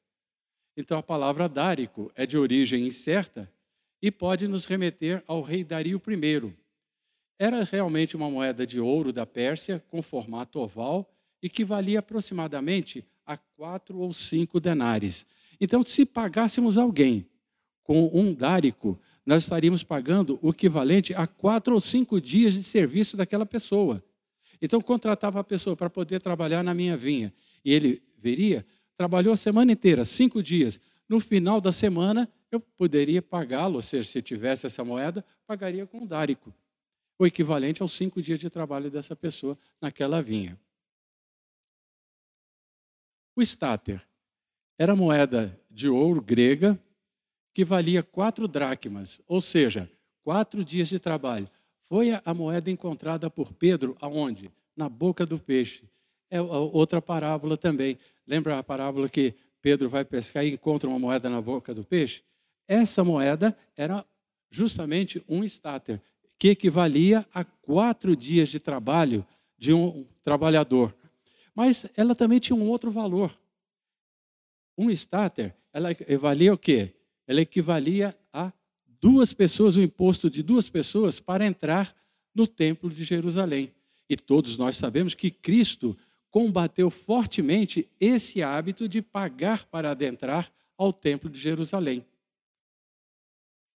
Então 0.75 0.97
a 0.97 1.03
palavra 1.03 1.49
dárico 1.49 2.11
é 2.15 2.25
de 2.25 2.37
origem 2.37 2.87
incerta 2.87 3.51
e 4.01 4.09
pode 4.09 4.47
nos 4.47 4.65
remeter 4.65 5.23
ao 5.27 5.41
rei 5.41 5.63
Dario 5.63 6.01
I. 6.07 6.53
Era 7.37 7.63
realmente 7.63 8.15
uma 8.15 8.29
moeda 8.29 8.65
de 8.65 8.79
ouro 8.79 9.11
da 9.11 9.25
Pérsia 9.25 9.83
com 9.89 10.01
formato 10.01 10.59
oval 10.59 11.11
e 11.41 11.49
que 11.49 11.65
valia 11.65 11.99
aproximadamente 11.99 13.05
a 13.25 13.37
quatro 13.37 13.99
ou 13.99 14.13
cinco 14.13 14.59
denares. 14.59 15.25
Então, 15.59 15.83
se 15.83 16.05
pagássemos 16.05 16.77
alguém 16.77 17.27
com 17.83 18.09
um 18.13 18.33
dárico, 18.33 18.99
nós 19.25 19.43
estaríamos 19.43 19.83
pagando 19.83 20.39
o 20.41 20.49
equivalente 20.49 21.13
a 21.13 21.27
quatro 21.27 21.73
ou 21.73 21.81
cinco 21.81 22.21
dias 22.21 22.53
de 22.53 22.63
serviço 22.63 23.17
daquela 23.17 23.45
pessoa. 23.45 24.03
Então, 24.61 24.81
contratava 24.81 25.39
a 25.39 25.43
pessoa 25.43 25.75
para 25.75 25.89
poder 25.89 26.21
trabalhar 26.21 26.63
na 26.63 26.73
minha 26.73 26.95
vinha. 26.95 27.33
E 27.65 27.73
ele 27.73 28.01
veria, 28.17 28.65
trabalhou 29.01 29.33
a 29.33 29.37
semana 29.37 29.71
inteira, 29.71 30.05
cinco 30.05 30.43
dias. 30.43 30.79
No 31.09 31.19
final 31.19 31.59
da 31.59 31.71
semana, 31.71 32.29
eu 32.51 32.59
poderia 32.59 33.19
pagá-lo, 33.19 33.77
ou 33.77 33.81
seja, 33.81 34.07
se 34.07 34.21
tivesse 34.21 34.67
essa 34.67 34.85
moeda, 34.85 35.25
pagaria 35.47 35.87
com 35.87 36.01
um 36.01 36.05
dárico. 36.05 36.53
O 37.17 37.25
equivalente 37.25 37.81
aos 37.81 37.93
cinco 37.93 38.21
dias 38.21 38.37
de 38.37 38.47
trabalho 38.47 38.91
dessa 38.91 39.15
pessoa 39.15 39.57
naquela 39.81 40.21
vinha. 40.21 40.55
O 43.35 43.41
estáter 43.41 44.07
era 44.77 44.95
moeda 44.95 45.59
de 45.67 45.89
ouro 45.89 46.21
grega 46.21 46.79
que 47.55 47.65
valia 47.65 48.03
quatro 48.03 48.47
dracmas, 48.47 49.19
ou 49.27 49.41
seja, 49.41 49.91
quatro 50.23 50.63
dias 50.63 50.89
de 50.89 50.99
trabalho. 50.99 51.49
Foi 51.89 52.11
a 52.23 52.33
moeda 52.35 52.69
encontrada 52.69 53.31
por 53.31 53.51
Pedro 53.51 53.97
aonde? 53.99 54.51
Na 54.75 54.87
boca 54.87 55.25
do 55.25 55.39
peixe. 55.39 55.89
É 56.31 56.41
outra 56.41 56.99
parábola 56.99 57.55
também. 57.55 57.99
Lembra 58.25 58.57
a 58.57 58.63
parábola 58.63 59.07
que 59.07 59.35
Pedro 59.61 59.87
vai 59.87 60.03
pescar 60.03 60.43
e 60.43 60.53
encontra 60.53 60.89
uma 60.89 60.97
moeda 60.97 61.29
na 61.29 61.39
boca 61.39 61.75
do 61.75 61.83
peixe? 61.83 62.23
Essa 62.67 63.03
moeda 63.03 63.55
era 63.77 64.03
justamente 64.49 65.23
um 65.27 65.43
estáter, 65.43 66.01
que 66.39 66.49
equivalia 66.49 67.23
a 67.31 67.43
quatro 67.43 68.15
dias 68.15 68.49
de 68.49 68.59
trabalho 68.59 69.23
de 69.57 69.73
um 69.73 70.07
trabalhador. 70.23 70.95
Mas 71.53 71.85
ela 71.95 72.15
também 72.15 72.39
tinha 72.39 72.55
um 72.55 72.67
outro 72.67 72.89
valor. 72.89 73.37
Um 74.75 74.89
estáter, 74.89 75.53
ela 75.71 75.89
valia 76.17 76.53
o 76.53 76.57
quê? 76.57 76.95
ela 77.31 77.41
equivalia 77.41 78.15
a 78.33 78.51
duas 78.99 79.33
pessoas, 79.33 79.77
o 79.77 79.81
imposto 79.81 80.29
de 80.29 80.43
duas 80.43 80.69
pessoas 80.69 81.19
para 81.19 81.45
entrar 81.45 81.95
no 82.35 82.45
templo 82.45 82.89
de 82.89 83.03
Jerusalém. 83.03 83.71
E 84.09 84.17
todos 84.17 84.57
nós 84.57 84.75
sabemos 84.75 85.15
que 85.15 85.31
Cristo 85.31 85.97
combateu 86.31 86.89
fortemente 86.89 87.87
esse 87.99 88.41
hábito 88.41 88.87
de 88.87 89.01
pagar 89.01 89.65
para 89.65 89.91
adentrar 89.91 90.51
ao 90.77 90.91
templo 90.91 91.29
de 91.29 91.37
Jerusalém. 91.37 92.03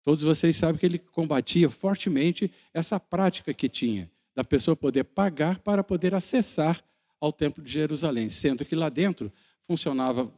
Todos 0.04 0.22
vocês 0.22 0.56
sabem 0.56 0.78
que 0.78 0.86
ele 0.86 1.00
combatia 1.00 1.70
fortemente 1.70 2.52
essa 2.74 3.00
prática 3.00 3.54
que 3.54 3.68
tinha, 3.68 4.10
da 4.36 4.44
pessoa 4.44 4.76
poder 4.76 5.04
pagar 5.04 5.60
para 5.60 5.84
poder 5.84 6.14
acessar 6.14 6.84
ao 7.20 7.34
templo 7.34 7.64
de 7.64 7.72
Jerusalém, 7.72 8.30
sendo 8.30 8.64
que 8.64 8.76
lá 8.76 8.90
dentro 8.90 9.32
funcionava 9.62 10.32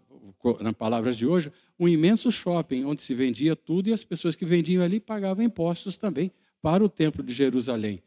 na 0.62 0.72
palavras 0.72 1.18
de 1.18 1.26
hoje, 1.26 1.52
um 1.80 1.88
imenso 1.88 2.32
shopping 2.32 2.84
onde 2.84 3.02
se 3.02 3.14
vendia 3.14 3.56
tudo 3.56 3.90
e 3.90 3.94
as 3.94 4.04
pessoas 4.04 4.36
que 4.36 4.46
vendiam 4.46 4.84
ali 4.84 5.00
pagavam 5.00 5.44
impostos 5.44 5.98
também 5.98 6.32
para 6.62 6.84
o 6.84 6.90
templo 6.90 7.24
de 7.24 7.34
Jerusalém. 7.34 8.02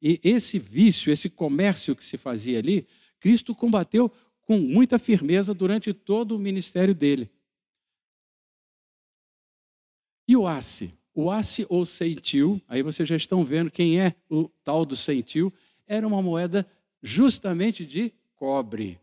E 0.00 0.20
esse 0.22 0.58
vício, 0.58 1.12
esse 1.12 1.28
comércio 1.28 1.96
que 1.96 2.04
se 2.04 2.16
fazia 2.16 2.58
ali, 2.58 2.86
Cristo 3.20 3.54
combateu 3.54 4.10
com 4.42 4.58
muita 4.58 4.98
firmeza 4.98 5.52
durante 5.52 5.92
todo 5.92 6.36
o 6.36 6.38
ministério 6.38 6.94
dele. 6.94 7.30
E 10.26 10.36
o 10.36 10.46
asse? 10.46 10.94
O 11.14 11.30
asse 11.30 11.66
ou 11.68 11.84
ceitil, 11.84 12.60
aí 12.68 12.82
vocês 12.82 13.08
já 13.08 13.16
estão 13.16 13.44
vendo 13.44 13.70
quem 13.70 14.00
é 14.00 14.14
o 14.30 14.48
tal 14.62 14.84
do 14.84 14.94
ceitil, 14.96 15.52
era 15.86 16.06
uma 16.06 16.22
moeda 16.22 16.66
justamente 17.02 17.84
de 17.84 18.12
cobre, 18.36 19.00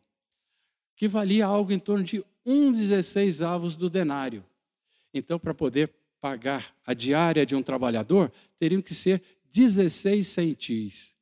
que 0.95 1.07
valia 1.07 1.45
algo 1.45 1.71
em 1.71 1.79
torno 1.79 2.03
de 2.03 2.23
um 2.45 2.71
16 2.71 3.41
avos 3.41 3.75
do 3.75 3.89
denário. 3.89 4.45
Então, 5.13 5.39
para 5.39 5.53
poder 5.53 5.93
pagar 6.21 6.75
a 6.85 6.93
diária 6.93 7.45
de 7.45 7.55
um 7.55 7.63
trabalhador, 7.63 8.31
teriam 8.57 8.81
que 8.81 8.93
ser 8.93 9.21
16 9.51 10.27
centis. 10.27 11.14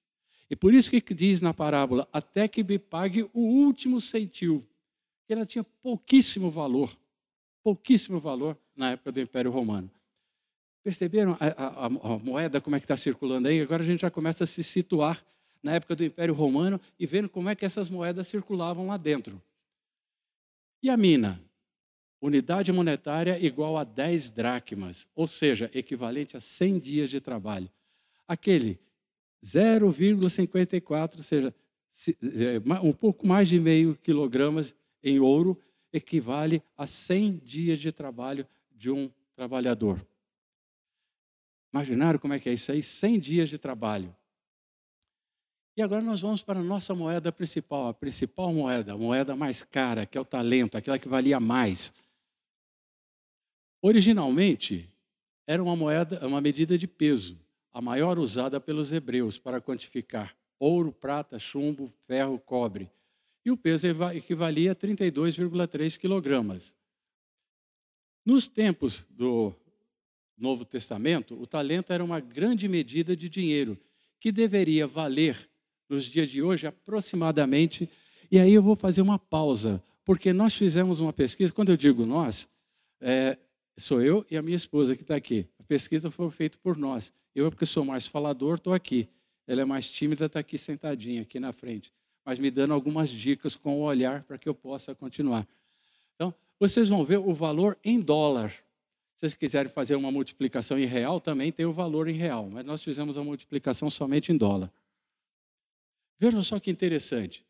E 0.54 0.56
por 0.56 0.72
isso 0.72 0.92
que 0.92 1.16
diz 1.16 1.42
na 1.42 1.52
parábola, 1.52 2.08
até 2.14 2.48
que 2.48 2.64
me 2.64 2.78
pague 2.78 3.24
o 3.34 3.40
último 3.40 4.00
centil. 4.00 4.64
Ela 5.28 5.48
tinha 5.48 5.64
pouquíssimo 5.64 6.48
valor, 6.48 6.96
pouquíssimo 7.64 8.20
valor 8.20 8.56
na 8.76 8.92
época 8.92 9.12
do 9.12 9.20
Império 9.20 9.50
Romano. 9.50 9.90
Perceberam 10.84 11.36
a, 11.40 11.48
a, 11.48 11.86
a 11.88 11.90
moeda, 12.20 12.62
como 12.62 12.76
é 12.76 12.80
que 12.80 12.84
está 12.84 12.96
circulando 12.96 13.48
aí? 13.48 13.62
Agora 13.62 13.82
a 13.82 13.86
gente 13.86 14.02
já 14.02 14.12
começa 14.12 14.44
a 14.44 14.48
se 14.48 14.64
situar 14.64 15.26
na 15.64 15.74
época 15.74 15.96
do 15.96 16.04
Império 16.04 16.36
Romano 16.36 16.80
e 17.00 17.08
vendo 17.08 17.30
como 17.30 17.50
é 17.50 17.56
que 17.56 17.66
essas 17.66 17.90
moedas 17.90 18.28
circulavam 18.28 18.86
lá 18.86 18.98
dentro. 18.98 19.42
E 20.84 20.90
a 20.92 20.96
mina? 20.96 21.42
Unidade 22.22 22.72
monetária 22.72 23.44
igual 23.44 23.76
a 23.76 23.84
10 23.84 24.30
dracmas, 24.30 25.10
ou 25.16 25.26
seja, 25.26 25.72
equivalente 25.74 26.38
a 26.38 26.40
100 26.40 26.78
dias 26.78 27.10
de 27.10 27.20
trabalho. 27.20 27.72
Aquele 28.28 28.80
0,54, 29.44 31.18
ou 31.18 31.24
seja, 31.24 31.54
é, 32.22 32.80
um 32.82 32.94
pouco 32.94 33.28
mais 33.28 33.50
de 33.50 33.60
meio 33.60 33.96
quilogramas 33.96 34.74
em 35.04 35.20
ouro, 35.20 35.60
equivale 35.92 36.64
a 36.78 36.88
100 36.88 37.38
dias 37.44 37.78
de 37.78 37.92
trabalho 37.92 38.48
de 38.72 38.90
um 38.90 39.12
trabalhador. 39.36 40.06
Imaginaram 41.74 42.20
como 42.20 42.34
é 42.34 42.40
que 42.40 42.50
é 42.50 42.54
isso 42.54 42.72
aí? 42.72 42.82
100 42.82 43.20
dias 43.20 43.50
de 43.50 43.58
trabalho. 43.58 44.16
E 45.76 45.82
agora 45.82 46.02
nós 46.02 46.22
vamos 46.22 46.44
para 46.44 46.60
a 46.60 46.64
nossa 46.64 46.94
moeda 46.94 47.32
principal, 47.32 47.88
a 47.88 47.94
principal 47.94 48.54
moeda, 48.54 48.94
a 48.94 48.98
moeda 48.98 49.36
mais 49.36 49.64
cara, 49.64 50.06
que 50.06 50.18
é 50.18 50.22
o 50.22 50.26
talento, 50.26 50.78
aquela 50.78 51.00
que 51.00 51.08
valia 51.08 51.40
mais. 51.40 51.92
Originalmente, 53.82 54.90
era 55.48 55.62
uma 55.62 55.76
moeda, 55.76 56.26
uma 56.26 56.40
medida 56.40 56.78
de 56.78 56.88
peso. 56.88 57.43
A 57.74 57.82
maior 57.82 58.20
usada 58.20 58.60
pelos 58.62 58.92
hebreus 58.92 59.38
para 59.38 59.60
quantificar 59.60 60.36
ouro, 60.60 60.94
prata, 60.94 61.38
chumbo, 61.38 61.92
ferro, 62.08 62.40
cobre. 62.40 62.90
E 63.44 63.52
o 63.52 63.58
peso 63.58 63.88
equivalia 64.14 64.72
a 64.72 64.76
32,3 64.76 65.98
quilogramas. 65.98 66.74
Nos 68.26 68.48
tempos 68.48 69.06
do 69.10 69.54
Novo 70.38 70.64
Testamento, 70.64 71.40
o 71.42 71.46
talento 71.46 71.92
era 71.92 72.04
uma 72.04 72.22
grande 72.22 72.70
medida 72.70 73.16
de 73.16 73.28
dinheiro 73.28 73.78
que 74.20 74.32
deveria 74.32 74.88
valer 74.88 75.50
nos 75.90 76.06
dias 76.06 76.30
de 76.30 76.42
hoje 76.42 76.66
aproximadamente. 76.66 77.90
E 78.32 78.40
aí 78.40 78.54
eu 78.54 78.62
vou 78.62 78.78
fazer 78.78 79.02
uma 79.02 79.20
pausa, 79.20 79.84
porque 80.06 80.32
nós 80.32 80.56
fizemos 80.56 81.02
uma 81.02 81.12
pesquisa. 81.12 81.52
Quando 81.52 81.70
eu 81.70 81.78
digo 81.78 82.06
nós, 82.06 82.48
é, 83.02 83.38
sou 83.78 84.02
eu 84.02 84.26
e 84.32 84.38
a 84.38 84.42
minha 84.42 84.56
esposa 84.56 84.96
que 84.96 85.02
está 85.02 85.18
aqui. 85.18 85.46
A 85.60 85.64
pesquisa 85.64 86.10
foi 86.10 86.30
feita 86.32 86.58
por 86.64 86.78
nós. 86.78 87.12
Eu, 87.36 87.50
porque 87.50 87.66
sou 87.66 87.84
mais 87.84 88.06
falador, 88.06 88.58
estou 88.58 88.74
aqui. 88.74 89.10
Ela 89.48 89.62
é 89.62 89.66
mais 89.66 89.90
tímida, 89.90 90.26
está 90.26 90.40
aqui 90.40 90.58
sentadinha, 90.58 91.24
aqui 91.24 91.40
na 91.40 91.52
frente. 91.52 91.92
Mas 92.24 92.40
me 92.40 92.50
dando 92.50 92.74
algumas 92.74 93.10
dicas 93.10 93.56
com 93.56 93.80
o 93.80 93.84
olhar 93.84 94.24
para 94.24 94.38
que 94.38 94.48
eu 94.48 94.56
possa 94.56 94.96
continuar. 94.96 95.48
Então, 96.16 96.34
vocês 96.60 96.90
vão 96.90 97.04
ver 97.04 97.18
o 97.18 97.34
valor 97.34 97.78
em 97.84 98.00
dólar. 98.00 98.52
Se 99.16 99.20
vocês 99.20 99.34
quiserem 99.34 99.72
fazer 99.72 99.96
uma 99.96 100.12
multiplicação 100.12 100.78
em 100.78 100.86
real, 100.86 101.20
também 101.20 101.52
tem 101.52 101.66
o 101.66 101.74
valor 101.74 102.08
em 102.08 102.14
real. 102.14 102.50
Mas 102.50 102.66
nós 102.66 102.84
fizemos 102.84 103.18
a 103.18 103.24
multiplicação 103.24 103.90
somente 103.90 104.32
em 104.32 104.38
dólar. 104.38 104.72
Vejam 106.20 106.42
só 106.42 106.60
que 106.60 106.72
interessante. 106.72 107.46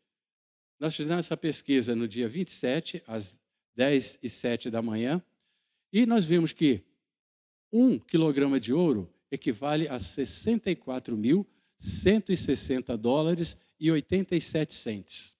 Nós 0.80 0.96
fizemos 0.96 1.26
essa 1.26 1.36
pesquisa 1.36 1.94
no 1.94 2.08
dia 2.08 2.28
27, 2.28 3.02
às 3.06 3.36
10 3.76 4.18
e 4.22 4.28
7 4.28 4.70
da 4.70 4.82
manhã, 4.82 5.22
e 5.92 6.06
nós 6.06 6.24
vimos 6.24 6.52
que 6.52 6.82
um 7.72 7.98
quilograma 7.98 8.58
de 8.58 8.72
ouro 8.72 9.08
equivale 9.30 9.88
a 9.88 9.96
64.160 9.96 12.96
dólares 12.96 13.56
e 13.78 13.90
87 13.90 14.74
centes. 14.74 15.36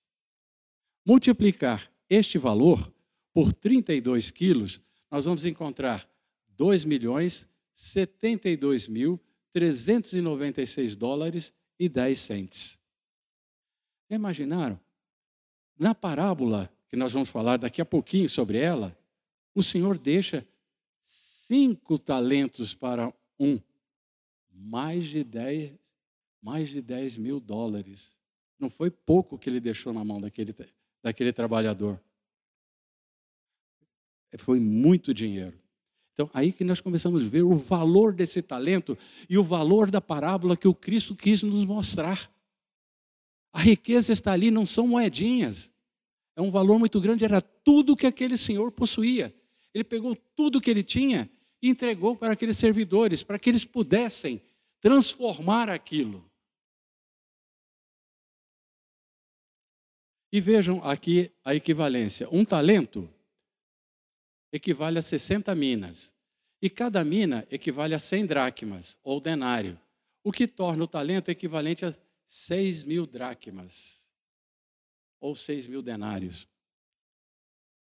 Multiplicar 1.04 1.90
este 2.08 2.38
valor 2.38 2.92
por 3.32 3.52
32 3.52 4.30
quilos, 4.30 4.80
nós 5.10 5.24
vamos 5.24 5.44
encontrar 5.44 6.08
2 6.56 6.84
milhões 6.84 7.48
72 7.74 8.88
mil 8.88 9.20
396 9.52 10.96
dólares 10.96 11.52
e 11.78 11.88
10 11.88 12.18
centes. 12.18 12.80
Imaginaram? 14.10 14.78
Na 15.78 15.94
parábola, 15.94 16.72
que 16.88 16.96
nós 16.96 17.12
vamos 17.12 17.28
falar 17.28 17.56
daqui 17.56 17.80
a 17.80 17.84
pouquinho 17.84 18.28
sobre 18.28 18.58
ela, 18.58 18.96
o 19.54 19.62
Senhor 19.62 19.98
deixa 19.98 20.46
cinco 21.04 21.98
talentos 21.98 22.74
para 22.74 23.12
um, 23.38 23.60
mais 24.54 25.04
de 25.04 25.24
10, 25.24 25.72
mais 26.40 26.68
de 26.68 26.80
10 26.80 27.18
mil 27.18 27.40
dólares. 27.40 28.16
Não 28.58 28.70
foi 28.70 28.90
pouco 28.90 29.36
que 29.36 29.50
ele 29.50 29.60
deixou 29.60 29.92
na 29.92 30.04
mão 30.04 30.20
daquele, 30.20 30.54
daquele 31.02 31.32
trabalhador. 31.32 32.00
Foi 34.38 34.58
muito 34.58 35.12
dinheiro. 35.12 35.58
Então, 36.12 36.30
aí 36.32 36.52
que 36.52 36.62
nós 36.62 36.80
começamos 36.80 37.22
a 37.22 37.28
ver 37.28 37.42
o 37.42 37.54
valor 37.54 38.12
desse 38.12 38.40
talento 38.40 38.96
e 39.28 39.36
o 39.36 39.42
valor 39.42 39.90
da 39.90 40.00
parábola 40.00 40.56
que 40.56 40.68
o 40.68 40.74
Cristo 40.74 41.14
quis 41.14 41.42
nos 41.42 41.64
mostrar. 41.64 42.30
A 43.52 43.60
riqueza 43.60 44.12
está 44.12 44.32
ali, 44.32 44.50
não 44.50 44.64
são 44.64 44.86
moedinhas. 44.86 45.72
É 46.36 46.42
um 46.42 46.50
valor 46.50 46.78
muito 46.78 47.00
grande, 47.00 47.24
era 47.24 47.40
tudo 47.40 47.96
que 47.96 48.06
aquele 48.06 48.36
senhor 48.36 48.70
possuía. 48.72 49.34
Ele 49.72 49.84
pegou 49.84 50.16
tudo 50.36 50.60
que 50.60 50.70
ele 50.70 50.82
tinha 50.84 51.28
entregou 51.68 52.16
para 52.16 52.32
aqueles 52.32 52.56
servidores, 52.56 53.22
para 53.22 53.38
que 53.38 53.48
eles 53.48 53.64
pudessem 53.64 54.42
transformar 54.80 55.70
aquilo. 55.70 56.28
E 60.30 60.40
vejam 60.40 60.82
aqui 60.82 61.32
a 61.44 61.54
equivalência. 61.54 62.28
Um 62.30 62.44
talento 62.44 63.08
equivale 64.52 64.98
a 64.98 65.02
60 65.02 65.54
minas. 65.54 66.12
E 66.60 66.68
cada 66.68 67.04
mina 67.04 67.46
equivale 67.50 67.94
a 67.94 67.98
100 67.98 68.26
dracmas, 68.26 68.98
ou 69.02 69.20
denário. 69.20 69.78
O 70.22 70.32
que 70.32 70.46
torna 70.46 70.84
o 70.84 70.88
talento 70.88 71.28
equivalente 71.28 71.84
a 71.84 71.94
6 72.26 72.84
mil 72.84 73.06
dracmas, 73.06 74.04
ou 75.20 75.34
6 75.36 75.66
mil 75.66 75.82
denários. 75.82 76.48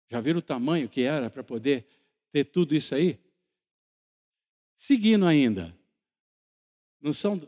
Já 0.08 0.20
viram 0.20 0.38
o 0.38 0.42
tamanho 0.42 0.88
que 0.88 1.02
era 1.02 1.28
para 1.28 1.42
poder 1.42 1.86
ter 2.30 2.44
tudo 2.44 2.74
isso 2.74 2.94
aí? 2.94 3.18
Seguindo 4.80 5.26
ainda, 5.26 5.76
não 7.00 7.12
são 7.12 7.42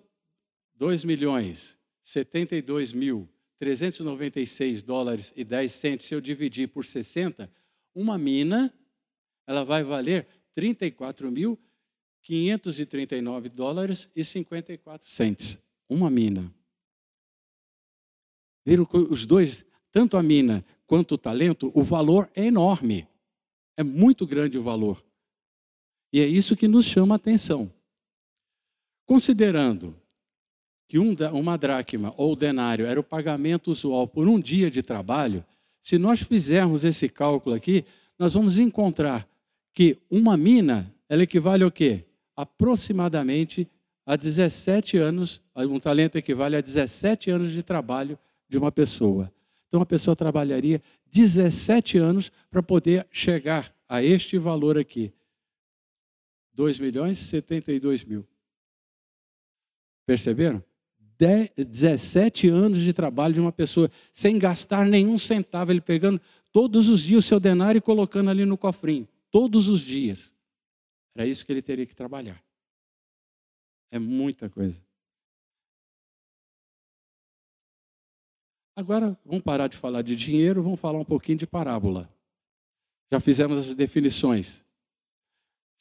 2 0.74 1.04
milhões 1.04 1.78
72 2.02 2.92
mil 2.92 3.28
396 3.56 4.82
dólares 4.82 5.32
e 5.36 5.44
10 5.44 5.70
centos, 5.70 6.06
se 6.06 6.14
eu 6.14 6.20
dividir 6.20 6.68
por 6.70 6.84
60, 6.84 7.48
uma 7.94 8.18
mina, 8.18 8.74
ela 9.46 9.64
vai 9.64 9.84
valer 9.84 10.26
34 10.56 11.30
mil 11.30 11.56
539 12.22 13.48
dólares 13.48 14.10
e 14.16 14.24
54 14.24 15.08
centos. 15.08 15.62
Uma 15.88 16.10
mina. 16.10 16.52
Viram 18.66 18.88
os 19.08 19.24
dois, 19.24 19.64
tanto 19.92 20.16
a 20.16 20.22
mina 20.22 20.64
quanto 20.84 21.12
o 21.12 21.18
talento, 21.18 21.70
o 21.76 21.82
valor 21.82 22.28
é 22.34 22.46
enorme. 22.46 23.06
É 23.76 23.84
muito 23.84 24.26
grande 24.26 24.58
o 24.58 24.62
valor. 24.64 25.00
E 26.12 26.20
é 26.20 26.26
isso 26.26 26.56
que 26.56 26.66
nos 26.66 26.86
chama 26.86 27.14
a 27.14 27.16
atenção. 27.16 27.70
Considerando 29.06 29.94
que 30.88 30.98
um, 30.98 31.14
uma 31.32 31.56
dracma 31.56 32.12
ou 32.16 32.34
denário 32.34 32.84
era 32.84 32.98
o 32.98 33.04
pagamento 33.04 33.70
usual 33.70 34.08
por 34.08 34.26
um 34.26 34.40
dia 34.40 34.70
de 34.70 34.82
trabalho, 34.82 35.44
se 35.80 35.98
nós 35.98 36.20
fizermos 36.20 36.84
esse 36.84 37.08
cálculo 37.08 37.54
aqui, 37.54 37.84
nós 38.18 38.34
vamos 38.34 38.58
encontrar 38.58 39.26
que 39.72 39.96
uma 40.10 40.36
mina, 40.36 40.92
ela 41.08 41.22
equivale 41.22 41.64
ao 41.64 41.70
quê? 41.70 42.04
Aproximadamente 42.36 43.68
a 44.04 44.16
17 44.16 44.96
anos, 44.98 45.40
um 45.54 45.78
talento 45.78 46.16
equivale 46.16 46.56
a 46.56 46.60
17 46.60 47.30
anos 47.30 47.52
de 47.52 47.62
trabalho 47.62 48.18
de 48.48 48.58
uma 48.58 48.72
pessoa. 48.72 49.32
Então 49.68 49.80
a 49.80 49.86
pessoa 49.86 50.16
trabalharia 50.16 50.82
17 51.12 51.98
anos 51.98 52.32
para 52.50 52.62
poder 52.62 53.06
chegar 53.10 53.72
a 53.88 54.02
este 54.02 54.36
valor 54.38 54.76
aqui. 54.76 55.12
2 56.52 56.78
milhões 56.78 57.20
e 57.20 57.24
72 57.24 58.04
mil. 58.04 58.26
Perceberam? 60.06 60.62
17 61.56 62.48
anos 62.48 62.78
de 62.78 62.92
trabalho 62.94 63.34
de 63.34 63.40
uma 63.40 63.52
pessoa, 63.52 63.90
sem 64.12 64.38
gastar 64.38 64.86
nenhum 64.86 65.18
centavo, 65.18 65.70
ele 65.70 65.80
pegando 65.80 66.20
todos 66.50 66.88
os 66.88 67.02
dias 67.02 67.24
o 67.24 67.28
seu 67.28 67.38
denário 67.38 67.78
e 67.78 67.82
colocando 67.82 68.30
ali 68.30 68.44
no 68.44 68.56
cofrinho. 68.56 69.06
Todos 69.30 69.68
os 69.68 69.82
dias. 69.82 70.32
Era 71.14 71.26
isso 71.26 71.44
que 71.44 71.52
ele 71.52 71.62
teria 71.62 71.86
que 71.86 71.94
trabalhar. 71.94 72.42
É 73.90 73.98
muita 73.98 74.48
coisa. 74.48 74.82
Agora, 78.74 79.18
vamos 79.24 79.42
parar 79.42 79.66
de 79.66 79.76
falar 79.76 80.00
de 80.00 80.16
dinheiro, 80.16 80.62
vamos 80.62 80.80
falar 80.80 80.98
um 80.98 81.04
pouquinho 81.04 81.36
de 81.36 81.46
parábola. 81.46 82.08
Já 83.12 83.20
fizemos 83.20 83.58
as 83.58 83.74
definições. 83.74 84.64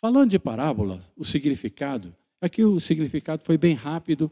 Falando 0.02 0.32
de 0.32 0.40
parábola, 0.40 1.04
o 1.18 1.26
significado, 1.26 2.16
aqui 2.40 2.64
o 2.64 2.80
significado 2.80 3.44
foi 3.44 3.58
bem 3.58 3.74
rápido. 3.74 4.32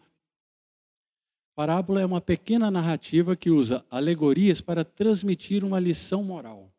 Parábola 1.53 1.99
é 1.99 2.05
uma 2.05 2.21
pequena 2.21 2.71
narrativa 2.71 3.35
que 3.35 3.49
usa 3.49 3.85
alegorias 3.91 4.61
para 4.61 4.85
transmitir 4.85 5.65
uma 5.65 5.77
lição 5.77 6.23
moral. 6.23 6.71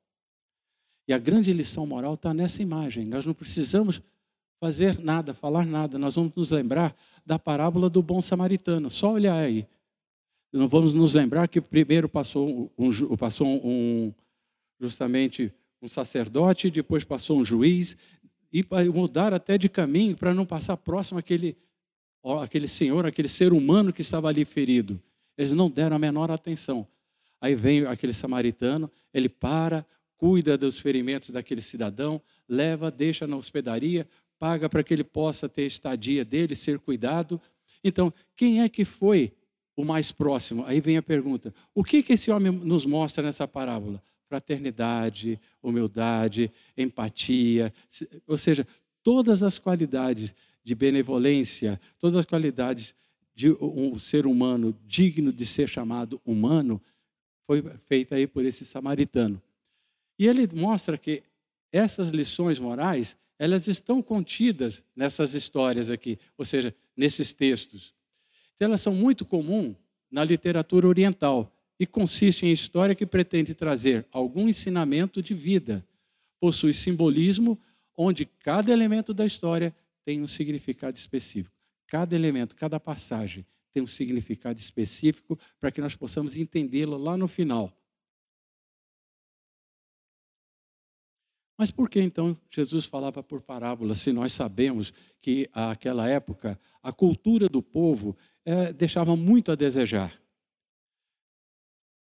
E 1.07 1.13
a 1.13 1.19
grande 1.19 1.53
lição 1.53 1.87
moral 1.87 2.15
está 2.15 2.33
nessa 2.33 2.63
imagem. 2.63 3.05
Nós 3.05 3.27
não 3.27 3.35
precisamos 3.35 4.01
fazer 4.59 4.99
nada, 4.99 5.35
falar 5.35 5.67
nada. 5.67 5.99
Nós 5.99 6.15
vamos 6.15 6.35
nos 6.35 6.51
lembrar 6.51 6.97
da 7.27 7.39
parábola 7.39 7.91
do 7.91 8.03
bom 8.03 8.23
samaritano. 8.23 8.89
Só 8.89 9.13
olhar 9.13 9.37
aí. 9.37 9.67
Não 10.51 10.67
vamos 10.67 10.95
nos 10.95 11.13
lembrar 11.13 11.47
que 11.49 11.61
primeiro 11.61 12.09
passou 12.09 12.73
um, 12.79 13.17
passou 13.19 13.47
um 13.47 14.15
justamente 14.81 15.53
um 15.81 15.89
sacerdote, 15.89 16.71
depois 16.71 17.05
passou 17.05 17.39
um 17.39 17.45
juiz, 17.45 17.97
e 18.53 18.65
mudar 18.93 19.33
até 19.33 19.59
de 19.59 19.69
caminho 19.69 20.17
para 20.17 20.35
não 20.35 20.47
passar 20.47 20.77
próximo 20.77 21.19
àquele, 21.19 21.57
àquele 22.43 22.69
senhor, 22.69 23.07
aquele 23.07 23.29
ser 23.29 23.53
humano 23.53 23.93
que 23.93 24.01
estava 24.01 24.29
ali 24.29 24.45
ferido. 24.45 25.01
Eles 25.37 25.53
não 25.53 25.71
deram 25.71 25.97
a 25.97 25.99
menor 25.99 26.31
atenção. 26.31 26.87
Aí 27.41 27.55
vem 27.55 27.85
aquele 27.87 28.13
samaritano, 28.13 28.91
ele 29.15 29.29
para, 29.29 29.87
cuida 30.17 30.59
dos 30.59 30.79
ferimentos 30.79 31.31
daquele 31.31 31.61
cidadão, 31.61 32.21
leva, 32.49 32.91
deixa 32.91 33.27
na 33.27 33.37
hospedaria, 33.37 34.09
paga 34.39 34.69
para 34.69 34.83
que 34.83 34.93
ele 34.93 35.05
possa 35.05 35.49
ter 35.49 35.63
estadia 35.65 36.25
dele, 36.25 36.57
ser 36.57 36.79
cuidado. 36.81 37.41
Então, 37.85 38.13
quem 38.35 38.63
é 38.63 38.69
que 38.69 38.85
foi 38.85 39.33
o 39.79 39.85
mais 39.85 40.11
próximo. 40.11 40.65
Aí 40.67 40.81
vem 40.81 40.97
a 40.97 41.03
pergunta: 41.03 41.55
o 41.73 41.85
que, 41.85 42.03
que 42.03 42.15
esse 42.15 42.31
homem 42.33 42.51
nos 42.51 42.85
mostra 42.85 43.23
nessa 43.23 43.47
parábola? 43.47 44.03
Fraternidade, 44.29 45.41
humildade, 45.63 46.53
empatia, 46.77 47.73
ou 48.27 48.37
seja, 48.37 48.67
todas 49.03 49.43
as 49.43 49.59
qualidades 49.59 50.35
de 50.63 50.75
benevolência, 50.75 51.81
todas 51.99 52.17
as 52.17 52.27
qualidades 52.27 52.95
de 53.35 53.51
um 53.53 53.99
ser 53.99 54.27
humano 54.27 54.77
digno 54.87 55.33
de 55.33 55.47
ser 55.47 55.69
chamado 55.69 56.21
humano, 56.27 56.81
foi 57.47 57.63
feita 57.87 58.17
aí 58.17 58.27
por 58.27 58.45
esse 58.45 58.65
samaritano. 58.65 59.41
E 60.19 60.27
ele 60.27 60.47
mostra 60.55 60.99
que 60.99 61.23
essas 61.73 62.11
lições 62.11 62.59
morais, 62.59 63.17
elas 63.39 63.67
estão 63.67 64.03
contidas 64.03 64.85
nessas 64.95 65.35
histórias 65.35 65.89
aqui, 65.89 66.19
ou 66.37 66.45
seja, 66.45 66.75
nesses 66.97 67.33
textos. 67.33 67.95
Então, 68.57 68.67
elas 68.67 68.81
são 68.81 68.95
muito 68.95 69.25
comuns 69.25 69.77
na 70.11 70.25
literatura 70.25 70.89
oriental 70.89 71.51
e 71.79 71.87
consistem 71.87 72.51
em 72.51 72.53
história 72.53 72.95
que 72.95 73.07
pretende 73.07 73.55
trazer 73.55 74.07
algum 74.13 74.49
ensinamento 74.49 75.23
de 75.23 75.35
vida. 75.35 75.87
Possui 76.41 76.75
simbolismo 76.75 77.59
onde 77.97 78.25
cada 78.25 78.73
elemento 78.73 79.15
da 79.15 79.25
história 79.25 79.75
tem 80.05 80.23
um 80.23 80.27
significado 80.27 80.97
específico. 80.97 81.55
Cada 81.87 82.15
elemento, 82.15 82.57
cada 82.57 82.79
passagem 82.81 83.47
tem 83.73 83.83
um 83.83 83.87
significado 83.87 84.59
específico 84.59 85.39
para 85.59 85.71
que 85.71 85.81
nós 85.81 85.95
possamos 85.95 86.37
entendê-lo 86.37 86.97
lá 86.97 87.17
no 87.17 87.29
final. 87.29 87.73
Mas 91.57 91.73
por 91.73 91.91
que 91.91 92.01
então 92.01 92.39
Jesus 92.49 92.85
falava 92.85 93.21
por 93.21 93.43
parábolas, 93.43 93.99
se 93.99 94.13
nós 94.13 94.33
sabemos 94.33 94.93
que 95.21 95.51
naquela 95.55 96.09
época 96.09 96.59
a 96.81 96.93
cultura 96.93 97.49
do 97.49 97.61
povo 97.61 98.17
é, 98.45 98.73
deixava 98.73 99.17
muito 99.17 99.51
a 99.51 99.57
desejar? 99.57 100.17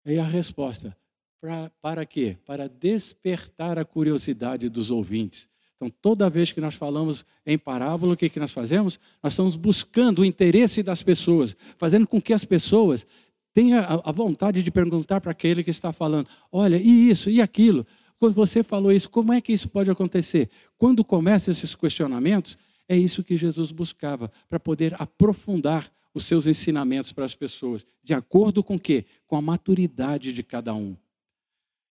E 0.04 0.18
a 0.18 0.24
resposta: 0.24 0.96
pra, 1.40 1.70
para 1.80 2.04
quê? 2.04 2.36
Para 2.44 2.68
despertar 2.68 3.78
a 3.78 3.84
curiosidade 3.84 4.68
dos 4.68 4.90
ouvintes. 4.90 5.48
Então, 5.76 5.88
toda 6.02 6.28
vez 6.28 6.50
que 6.50 6.60
nós 6.60 6.74
falamos 6.74 7.24
em 7.46 7.56
parábola, 7.56 8.14
o 8.14 8.16
que, 8.16 8.28
que 8.28 8.40
nós 8.40 8.50
fazemos? 8.50 8.98
Nós 9.22 9.32
estamos 9.32 9.54
buscando 9.54 10.20
o 10.20 10.24
interesse 10.24 10.82
das 10.82 11.04
pessoas, 11.04 11.56
fazendo 11.76 12.06
com 12.06 12.20
que 12.20 12.32
as 12.32 12.44
pessoas 12.44 13.06
tenham 13.54 13.80
a, 14.04 14.12
vontade 14.12 14.62
de 14.62 14.70
perguntar 14.70 15.20
para 15.20 15.30
aquele 15.30 15.62
que 15.62 15.70
está 15.70 15.92
falando: 15.92 16.28
olha, 16.50 16.76
e 16.76 17.10
isso, 17.10 17.30
e 17.30 17.40
aquilo. 17.40 17.86
Quando 18.18 18.34
você 18.34 18.64
falou 18.64 18.90
isso, 18.90 19.08
como 19.08 19.32
é 19.32 19.40
que 19.40 19.52
isso 19.52 19.68
pode 19.68 19.88
acontecer? 19.88 20.50
Quando 20.76 21.04
começam 21.04 21.52
esses 21.52 21.74
questionamentos, 21.76 22.58
é 22.88 22.96
isso 22.96 23.22
que 23.22 23.36
Jesus 23.36 23.70
buscava, 23.70 24.30
para 24.48 24.58
poder 24.58 25.00
aprofundar 25.00 25.88
os 26.18 26.26
seus 26.26 26.46
ensinamentos 26.46 27.12
para 27.12 27.24
as 27.24 27.34
pessoas, 27.34 27.86
de 28.02 28.12
acordo 28.12 28.62
com 28.62 28.74
o 28.74 28.80
quê? 28.80 29.06
Com 29.26 29.36
a 29.36 29.42
maturidade 29.42 30.32
de 30.32 30.42
cada 30.42 30.74
um. 30.74 30.96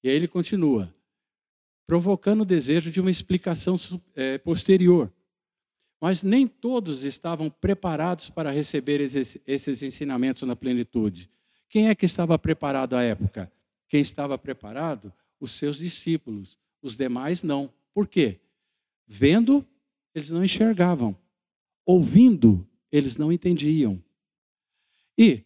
E 0.01 0.09
aí 0.09 0.15
ele 0.15 0.27
continua, 0.27 0.93
provocando 1.85 2.41
o 2.41 2.45
desejo 2.45 2.89
de 2.89 3.01
uma 3.01 3.11
explicação 3.11 3.77
é, 4.15 4.37
posterior. 4.37 5.11
Mas 5.99 6.23
nem 6.23 6.47
todos 6.47 7.03
estavam 7.03 7.49
preparados 7.49 8.29
para 8.29 8.49
receber 8.49 9.01
esses, 9.01 9.37
esses 9.45 9.83
ensinamentos 9.83 10.43
na 10.43 10.55
plenitude. 10.55 11.29
Quem 11.69 11.89
é 11.89 11.95
que 11.95 12.05
estava 12.05 12.39
preparado 12.39 12.95
à 12.95 13.03
época? 13.03 13.51
Quem 13.89 14.01
estava 14.01 14.37
preparado? 14.37 15.13
Os 15.39 15.51
seus 15.51 15.77
discípulos. 15.77 16.57
Os 16.81 16.95
demais 16.95 17.43
não. 17.43 17.71
Por 17.93 18.07
quê? 18.07 18.39
Vendo, 19.05 19.65
eles 20.15 20.29
não 20.29 20.43
enxergavam. 20.43 21.15
Ouvindo, 21.85 22.65
eles 22.91 23.17
não 23.17 23.31
entendiam. 23.31 24.01
E 25.17 25.43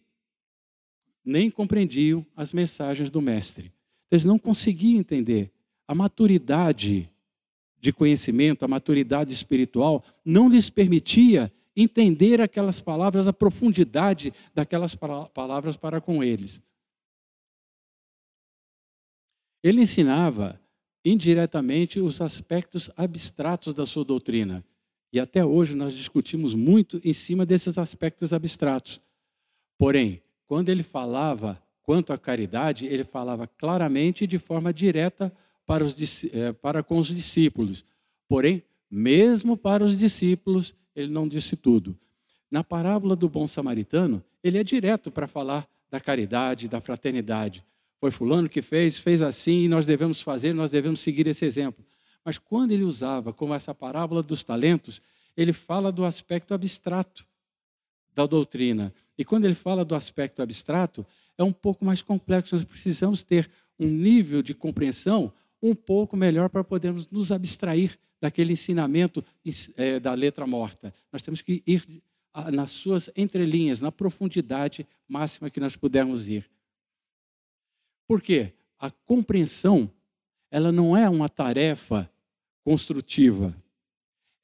nem 1.24 1.50
compreendiam 1.50 2.24
as 2.34 2.52
mensagens 2.52 3.10
do 3.10 3.20
Mestre. 3.20 3.72
Eles 4.10 4.24
não 4.24 4.38
conseguiam 4.38 5.00
entender. 5.00 5.52
A 5.86 5.94
maturidade 5.94 7.10
de 7.80 7.92
conhecimento, 7.92 8.64
a 8.64 8.68
maturidade 8.68 9.32
espiritual, 9.32 10.04
não 10.24 10.48
lhes 10.48 10.68
permitia 10.68 11.52
entender 11.76 12.40
aquelas 12.40 12.80
palavras, 12.80 13.28
a 13.28 13.32
profundidade 13.32 14.32
daquelas 14.54 14.94
palavras 14.94 15.76
para 15.76 16.00
com 16.00 16.24
eles. 16.24 16.60
Ele 19.62 19.82
ensinava 19.82 20.60
indiretamente 21.04 22.00
os 22.00 22.20
aspectos 22.20 22.90
abstratos 22.96 23.72
da 23.72 23.86
sua 23.86 24.04
doutrina. 24.04 24.64
E 25.12 25.18
até 25.20 25.44
hoje 25.44 25.74
nós 25.74 25.94
discutimos 25.94 26.54
muito 26.54 27.00
em 27.04 27.12
cima 27.12 27.46
desses 27.46 27.78
aspectos 27.78 28.32
abstratos. 28.32 29.00
Porém, 29.78 30.20
quando 30.46 30.68
ele 30.68 30.82
falava 30.82 31.62
quanto 31.82 32.12
à 32.12 32.18
caridade, 32.18 32.84
ele 32.84 33.04
falava 33.04 33.46
claramente 33.46 34.24
e 34.24 34.26
de 34.26 34.38
forma 34.38 34.74
direta 34.74 35.32
para, 35.64 35.84
os, 35.84 36.24
eh, 36.24 36.52
para 36.52 36.82
com 36.82 36.98
os 36.98 37.06
discípulos. 37.06 37.84
Porém, 38.28 38.62
mesmo 38.90 39.56
para 39.56 39.84
os 39.84 39.96
discípulos, 39.96 40.74
ele 40.94 41.12
não 41.12 41.28
disse 41.28 41.56
tudo. 41.56 41.96
Na 42.50 42.64
parábola 42.64 43.14
do 43.14 43.28
bom 43.28 43.46
samaritano, 43.46 44.22
ele 44.42 44.58
é 44.58 44.64
direto 44.64 45.10
para 45.10 45.26
falar 45.26 45.68
da 45.90 46.00
caridade, 46.00 46.68
da 46.68 46.80
fraternidade. 46.80 47.64
Foi 48.00 48.10
fulano 48.10 48.48
que 48.48 48.62
fez, 48.62 48.98
fez 48.98 49.22
assim, 49.22 49.64
e 49.64 49.68
nós 49.68 49.86
devemos 49.86 50.20
fazer, 50.20 50.52
nós 50.52 50.70
devemos 50.70 51.00
seguir 51.00 51.26
esse 51.26 51.44
exemplo. 51.44 51.84
Mas 52.24 52.38
quando 52.38 52.72
ele 52.72 52.84
usava 52.84 53.32
como 53.32 53.54
essa 53.54 53.74
parábola 53.74 54.22
dos 54.22 54.44
talentos, 54.44 55.00
ele 55.36 55.52
fala 55.52 55.90
do 55.92 56.04
aspecto 56.04 56.54
abstrato 56.54 57.26
da 58.14 58.26
doutrina. 58.26 58.92
E 59.18 59.24
quando 59.24 59.44
ele 59.44 59.54
fala 59.54 59.84
do 59.84 59.96
aspecto 59.96 60.40
abstrato, 60.40 61.04
é 61.36 61.42
um 61.42 61.52
pouco 61.52 61.84
mais 61.84 62.00
complexo. 62.00 62.54
Nós 62.54 62.64
precisamos 62.64 63.24
ter 63.24 63.50
um 63.78 63.88
nível 63.88 64.40
de 64.40 64.54
compreensão 64.54 65.32
um 65.60 65.74
pouco 65.74 66.16
melhor 66.16 66.48
para 66.48 66.62
podermos 66.62 67.10
nos 67.10 67.32
abstrair 67.32 67.98
daquele 68.20 68.52
ensinamento 68.52 69.24
é, 69.76 69.98
da 69.98 70.14
letra 70.14 70.46
morta. 70.46 70.94
Nós 71.12 71.22
temos 71.22 71.42
que 71.42 71.62
ir 71.66 71.84
nas 72.52 72.70
suas 72.70 73.10
entrelinhas, 73.16 73.80
na 73.80 73.90
profundidade 73.90 74.86
máxima 75.08 75.50
que 75.50 75.58
nós 75.58 75.74
pudermos 75.74 76.28
ir. 76.28 76.48
Por 78.06 78.22
quê? 78.22 78.54
A 78.78 78.90
compreensão, 78.90 79.90
ela 80.50 80.70
não 80.70 80.96
é 80.96 81.08
uma 81.08 81.28
tarefa 81.28 82.08
construtiva. 82.62 83.54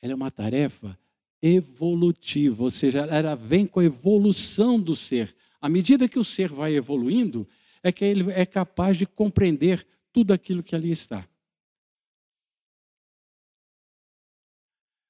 Ela 0.02 0.12
é 0.12 0.16
uma 0.16 0.30
tarefa 0.30 0.98
evolutiva, 1.46 2.62
ou 2.64 2.70
seja, 2.70 3.00
ela 3.00 3.34
vem 3.34 3.66
com 3.66 3.78
a 3.78 3.84
evolução 3.84 4.80
do 4.80 4.96
ser. 4.96 5.36
À 5.60 5.68
medida 5.68 6.08
que 6.08 6.18
o 6.18 6.24
ser 6.24 6.48
vai 6.48 6.74
evoluindo, 6.74 7.46
é 7.82 7.92
que 7.92 8.02
ele 8.02 8.32
é 8.32 8.46
capaz 8.46 8.96
de 8.96 9.04
compreender 9.04 9.86
tudo 10.10 10.32
aquilo 10.32 10.62
que 10.62 10.74
ali 10.74 10.90
está. 10.90 11.28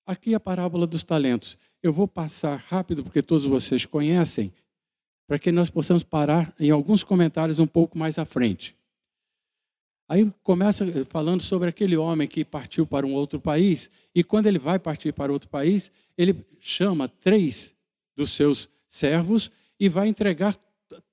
Aqui 0.04 0.34
a 0.34 0.40
parábola 0.40 0.88
dos 0.88 1.04
talentos. 1.04 1.56
Eu 1.80 1.92
vou 1.92 2.08
passar 2.08 2.56
rápido, 2.56 3.04
porque 3.04 3.22
todos 3.22 3.44
vocês 3.44 3.86
conhecem, 3.86 4.52
para 5.28 5.38
que 5.38 5.52
nós 5.52 5.70
possamos 5.70 6.02
parar 6.02 6.52
em 6.58 6.70
alguns 6.70 7.04
comentários 7.04 7.60
um 7.60 7.66
pouco 7.66 7.96
mais 7.96 8.18
à 8.18 8.24
frente. 8.24 8.76
Aí 10.08 10.30
começa 10.42 10.86
falando 11.06 11.40
sobre 11.40 11.68
aquele 11.68 11.96
homem 11.96 12.28
que 12.28 12.44
partiu 12.44 12.86
para 12.86 13.06
um 13.06 13.14
outro 13.14 13.40
país, 13.40 13.90
e 14.14 14.22
quando 14.22 14.46
ele 14.46 14.58
vai 14.58 14.78
partir 14.78 15.12
para 15.12 15.32
outro 15.32 15.48
país, 15.48 15.90
ele 16.16 16.44
chama 16.60 17.08
três 17.08 17.74
dos 18.14 18.30
seus 18.30 18.68
servos 18.86 19.50
e 19.80 19.88
vai 19.88 20.08
entregar 20.08 20.56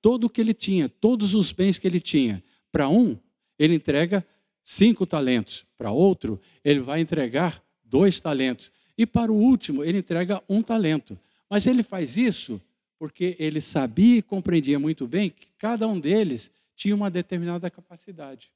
todo 0.00 0.24
o 0.24 0.30
que 0.30 0.40
ele 0.40 0.54
tinha, 0.54 0.88
todos 0.88 1.34
os 1.34 1.50
bens 1.52 1.78
que 1.78 1.86
ele 1.86 2.00
tinha. 2.00 2.42
Para 2.70 2.88
um, 2.88 3.18
ele 3.58 3.74
entrega 3.74 4.24
cinco 4.62 5.06
talentos, 5.06 5.64
para 5.76 5.90
outro, 5.90 6.40
ele 6.64 6.80
vai 6.80 7.00
entregar 7.00 7.62
dois 7.84 8.20
talentos, 8.20 8.70
e 8.96 9.06
para 9.06 9.32
o 9.32 9.36
último, 9.36 9.82
ele 9.82 9.98
entrega 9.98 10.42
um 10.48 10.62
talento. 10.62 11.18
Mas 11.48 11.66
ele 11.66 11.82
faz 11.82 12.16
isso 12.16 12.60
porque 12.98 13.34
ele 13.38 13.60
sabia 13.60 14.18
e 14.18 14.22
compreendia 14.22 14.78
muito 14.78 15.08
bem 15.08 15.28
que 15.28 15.48
cada 15.58 15.88
um 15.88 15.98
deles 15.98 16.52
tinha 16.76 16.94
uma 16.94 17.10
determinada 17.10 17.68
capacidade. 17.68 18.52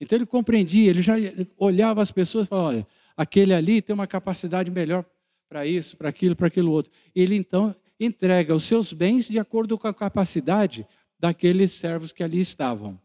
Então 0.00 0.16
ele 0.16 0.26
compreendia, 0.26 0.90
ele 0.90 1.02
já 1.02 1.14
olhava 1.58 2.00
as 2.00 2.10
pessoas 2.10 2.46
e 2.46 2.48
falava: 2.48 2.68
olha, 2.68 2.86
aquele 3.16 3.52
ali 3.52 3.82
tem 3.82 3.92
uma 3.92 4.06
capacidade 4.06 4.70
melhor 4.70 5.04
para 5.48 5.66
isso, 5.66 5.96
para 5.96 6.08
aquilo, 6.08 6.34
para 6.34 6.46
aquilo 6.46 6.72
outro. 6.72 6.90
Ele 7.14 7.36
então 7.36 7.74
entrega 7.98 8.54
os 8.54 8.64
seus 8.64 8.92
bens 8.92 9.28
de 9.28 9.38
acordo 9.38 9.76
com 9.76 9.86
a 9.86 9.94
capacidade 9.94 10.86
daqueles 11.18 11.72
servos 11.72 12.12
que 12.12 12.22
ali 12.22 12.40
estavam. 12.40 12.98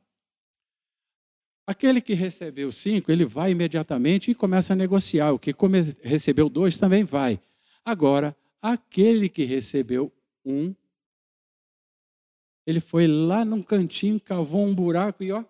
Aquele 1.68 2.00
que 2.00 2.14
recebeu 2.14 2.72
cinco, 2.72 3.12
ele 3.12 3.26
vai 3.26 3.52
imediatamente 3.52 4.32
e 4.32 4.36
começa 4.36 4.74
a 4.74 4.76
negociar. 4.76 5.32
O 5.32 5.40
que 5.40 5.54
recebeu 6.02 6.48
dois 6.48 6.78
também 6.78 7.04
vai. 7.04 7.40
Agora, 7.84 8.38
aquele 8.62 9.28
que 9.28 9.44
recebeu 9.44 10.14
um, 10.46 10.74
ele 12.66 12.80
foi 12.80 13.08
lá 13.08 13.44
num 13.44 13.64
cantinho, 13.64 14.20
cavou 14.20 14.64
um 14.64 14.74
buraco 14.74 15.24
e 15.24 15.32
ó, 15.32 15.44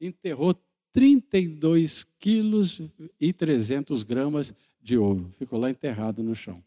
enterrou 0.00 0.54
32 0.92 2.04
quilos 2.18 2.80
e 3.20 3.32
300 3.32 4.02
gramas 4.02 4.52
de 4.80 4.96
ouro. 4.96 5.30
Ficou 5.38 5.58
lá 5.58 5.70
enterrado 5.70 6.22
no 6.22 6.34
chão. 6.34 6.62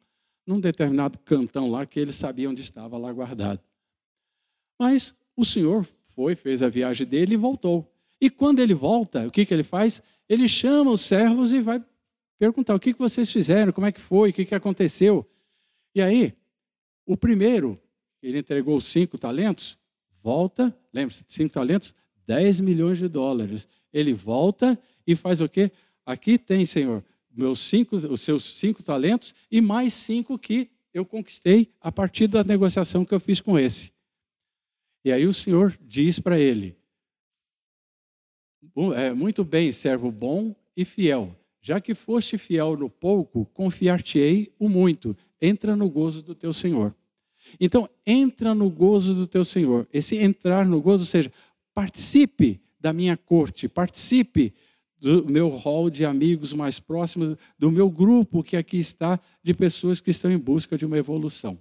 Num 0.46 0.60
determinado 0.60 1.20
cantão 1.20 1.70
lá 1.70 1.86
que 1.86 2.00
ele 2.00 2.14
sabia 2.14 2.50
onde 2.50 2.62
estava 2.62 2.98
lá 2.98 3.12
guardado. 3.12 3.60
Mas 4.80 5.16
o 5.36 5.46
senhor 5.46 5.88
foi, 6.04 6.36
fez 6.36 6.62
a 6.64 6.70
viagem 6.70 7.06
dele 7.06 7.34
e 7.34 7.38
voltou. 7.38 7.92
E 8.20 8.30
quando 8.30 8.60
ele 8.60 8.74
volta, 8.74 9.28
o 9.28 9.32
que, 9.32 9.46
que 9.46 9.54
ele 9.54 9.64
faz? 9.64 10.02
Ele 10.28 10.48
chama 10.48 10.92
os 10.92 11.02
servos 11.02 11.52
e 11.54 11.60
vai 11.60 11.84
perguntar 12.38 12.76
o 12.76 12.80
que 12.80 12.94
vocês 12.94 13.32
fizeram, 13.32 13.72
como 13.72 13.88
é 13.88 13.92
que 13.92 14.00
foi, 14.00 14.30
o 14.30 14.34
que 14.34 14.56
aconteceu. 14.56 15.28
E 15.94 16.02
aí, 16.02 16.34
o 17.06 17.18
primeiro, 17.18 17.80
ele 18.22 18.40
entregou 18.40 18.80
cinco 18.80 19.18
talentos, 19.18 19.78
volta, 20.24 20.76
lembra-se, 20.94 21.26
cinco 21.28 21.54
talentos, 21.54 21.94
10 22.26 22.62
milhões 22.62 22.98
de 22.98 23.08
dólares. 23.08 23.68
Ele 23.94 24.14
volta 24.14 24.80
e 25.06 25.16
faz 25.16 25.42
o 25.42 25.50
quê? 25.50 25.72
Aqui 26.06 26.38
tem, 26.38 26.66
Senhor, 26.66 27.04
meus 27.30 27.60
cinco, 27.60 27.96
os 27.96 28.22
seus 28.22 28.44
cinco 28.58 28.84
talentos 28.84 29.34
e 29.50 29.62
mais 29.62 29.94
cinco 29.94 30.38
que 30.38 30.70
eu 30.94 31.06
conquistei 31.06 31.70
a 31.80 31.92
partir 31.92 32.28
da 32.28 32.44
negociação 32.44 33.06
que 33.06 33.14
eu 33.14 33.20
fiz 33.20 33.40
com 33.40 33.58
esse. 33.58 33.92
E 35.04 35.12
aí 35.12 35.26
o 35.26 35.34
Senhor 35.34 35.78
diz 35.82 36.20
para 36.20 36.40
ele: 36.40 36.76
é, 38.96 39.12
Muito 39.14 39.44
bem, 39.44 39.72
servo 39.72 40.12
bom 40.12 40.56
e 40.76 40.86
fiel. 40.86 41.36
Já 41.62 41.80
que 41.80 41.94
foste 41.94 42.38
fiel 42.38 42.76
no 42.76 42.90
pouco, 42.90 43.46
confiar-te-ei 43.54 44.52
o 44.58 44.68
muito. 44.68 45.16
Entra 45.40 45.76
no 45.76 45.90
gozo 45.90 46.22
do 46.22 46.34
teu 46.34 46.52
Senhor. 46.52 46.96
Então, 47.60 47.90
entra 48.06 48.54
no 48.54 48.70
gozo 48.70 49.14
do 49.14 49.28
teu 49.28 49.46
Senhor. 49.46 49.88
Esse 49.94 50.18
entrar 50.18 50.66
no 50.66 50.82
gozo, 50.82 51.04
ou 51.04 51.08
seja, 51.08 51.32
participe 51.74 52.60
da 52.82 52.92
minha 52.92 53.16
corte, 53.16 53.70
participe 53.70 54.54
do 55.00 55.26
meu 55.26 55.50
hall 55.50 55.90
de 55.90 56.04
amigos 56.04 56.52
mais 56.52 56.80
próximos, 56.80 57.38
do 57.58 57.72
meu 57.72 57.90
grupo 57.90 58.44
que 58.44 58.58
aqui 58.58 58.78
está, 58.78 59.20
de 59.44 59.54
pessoas 59.54 60.02
que 60.02 60.12
estão 60.12 60.32
em 60.32 60.38
busca 60.38 60.78
de 60.78 60.86
uma 60.86 60.98
evolução. 60.98 61.58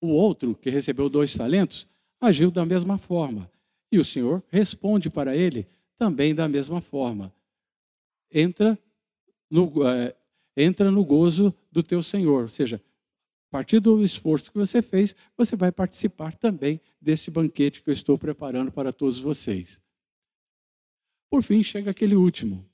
O 0.00 0.08
outro, 0.08 0.54
que 0.54 0.70
recebeu 0.70 1.08
dois 1.08 1.34
talentos, 1.34 1.86
agiu 2.20 2.50
da 2.50 2.64
mesma 2.64 2.96
forma. 2.96 3.50
E 3.90 3.98
o 3.98 4.04
Senhor 4.04 4.42
responde 4.50 5.10
para 5.10 5.36
ele 5.36 5.66
também 5.98 6.34
da 6.34 6.48
mesma 6.48 6.80
forma. 6.80 7.32
Entra 8.32 8.78
no, 9.50 9.86
é, 9.86 10.14
entra 10.56 10.90
no 10.90 11.04
gozo 11.04 11.54
do 11.70 11.82
teu 11.82 12.02
Senhor. 12.02 12.42
Ou 12.42 12.48
seja, 12.48 12.80
a 13.48 13.50
partir 13.50 13.80
do 13.80 14.02
esforço 14.02 14.50
que 14.50 14.58
você 14.58 14.82
fez, 14.82 15.14
você 15.36 15.56
vai 15.56 15.70
participar 15.70 16.34
também 16.34 16.80
desse 17.00 17.30
banquete 17.30 17.82
que 17.82 17.90
eu 17.90 17.94
estou 17.94 18.18
preparando 18.18 18.72
para 18.72 18.92
todos 18.92 19.18
vocês. 19.18 19.80
Por 21.30 21.42
fim, 21.42 21.62
chega 21.62 21.90
aquele 21.90 22.16
último. 22.16 22.68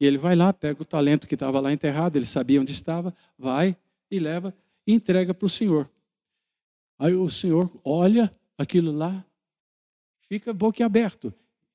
E 0.00 0.06
ele 0.06 0.18
vai 0.18 0.34
lá, 0.34 0.52
pega 0.52 0.82
o 0.82 0.84
talento 0.84 1.26
que 1.26 1.34
estava 1.34 1.60
lá 1.60 1.72
enterrado, 1.72 2.16
ele 2.16 2.24
sabia 2.24 2.60
onde 2.60 2.72
estava, 2.72 3.14
vai 3.38 3.76
e 4.10 4.18
leva 4.18 4.54
e 4.86 4.92
entrega 4.92 5.32
para 5.32 5.46
o 5.46 5.48
Senhor. 5.48 5.90
Aí 6.98 7.14
o 7.14 7.28
Senhor 7.28 7.70
olha 7.84 8.34
aquilo 8.56 8.92
lá, 8.92 9.24
fica 10.28 10.52
boquiaberto. 10.52 11.32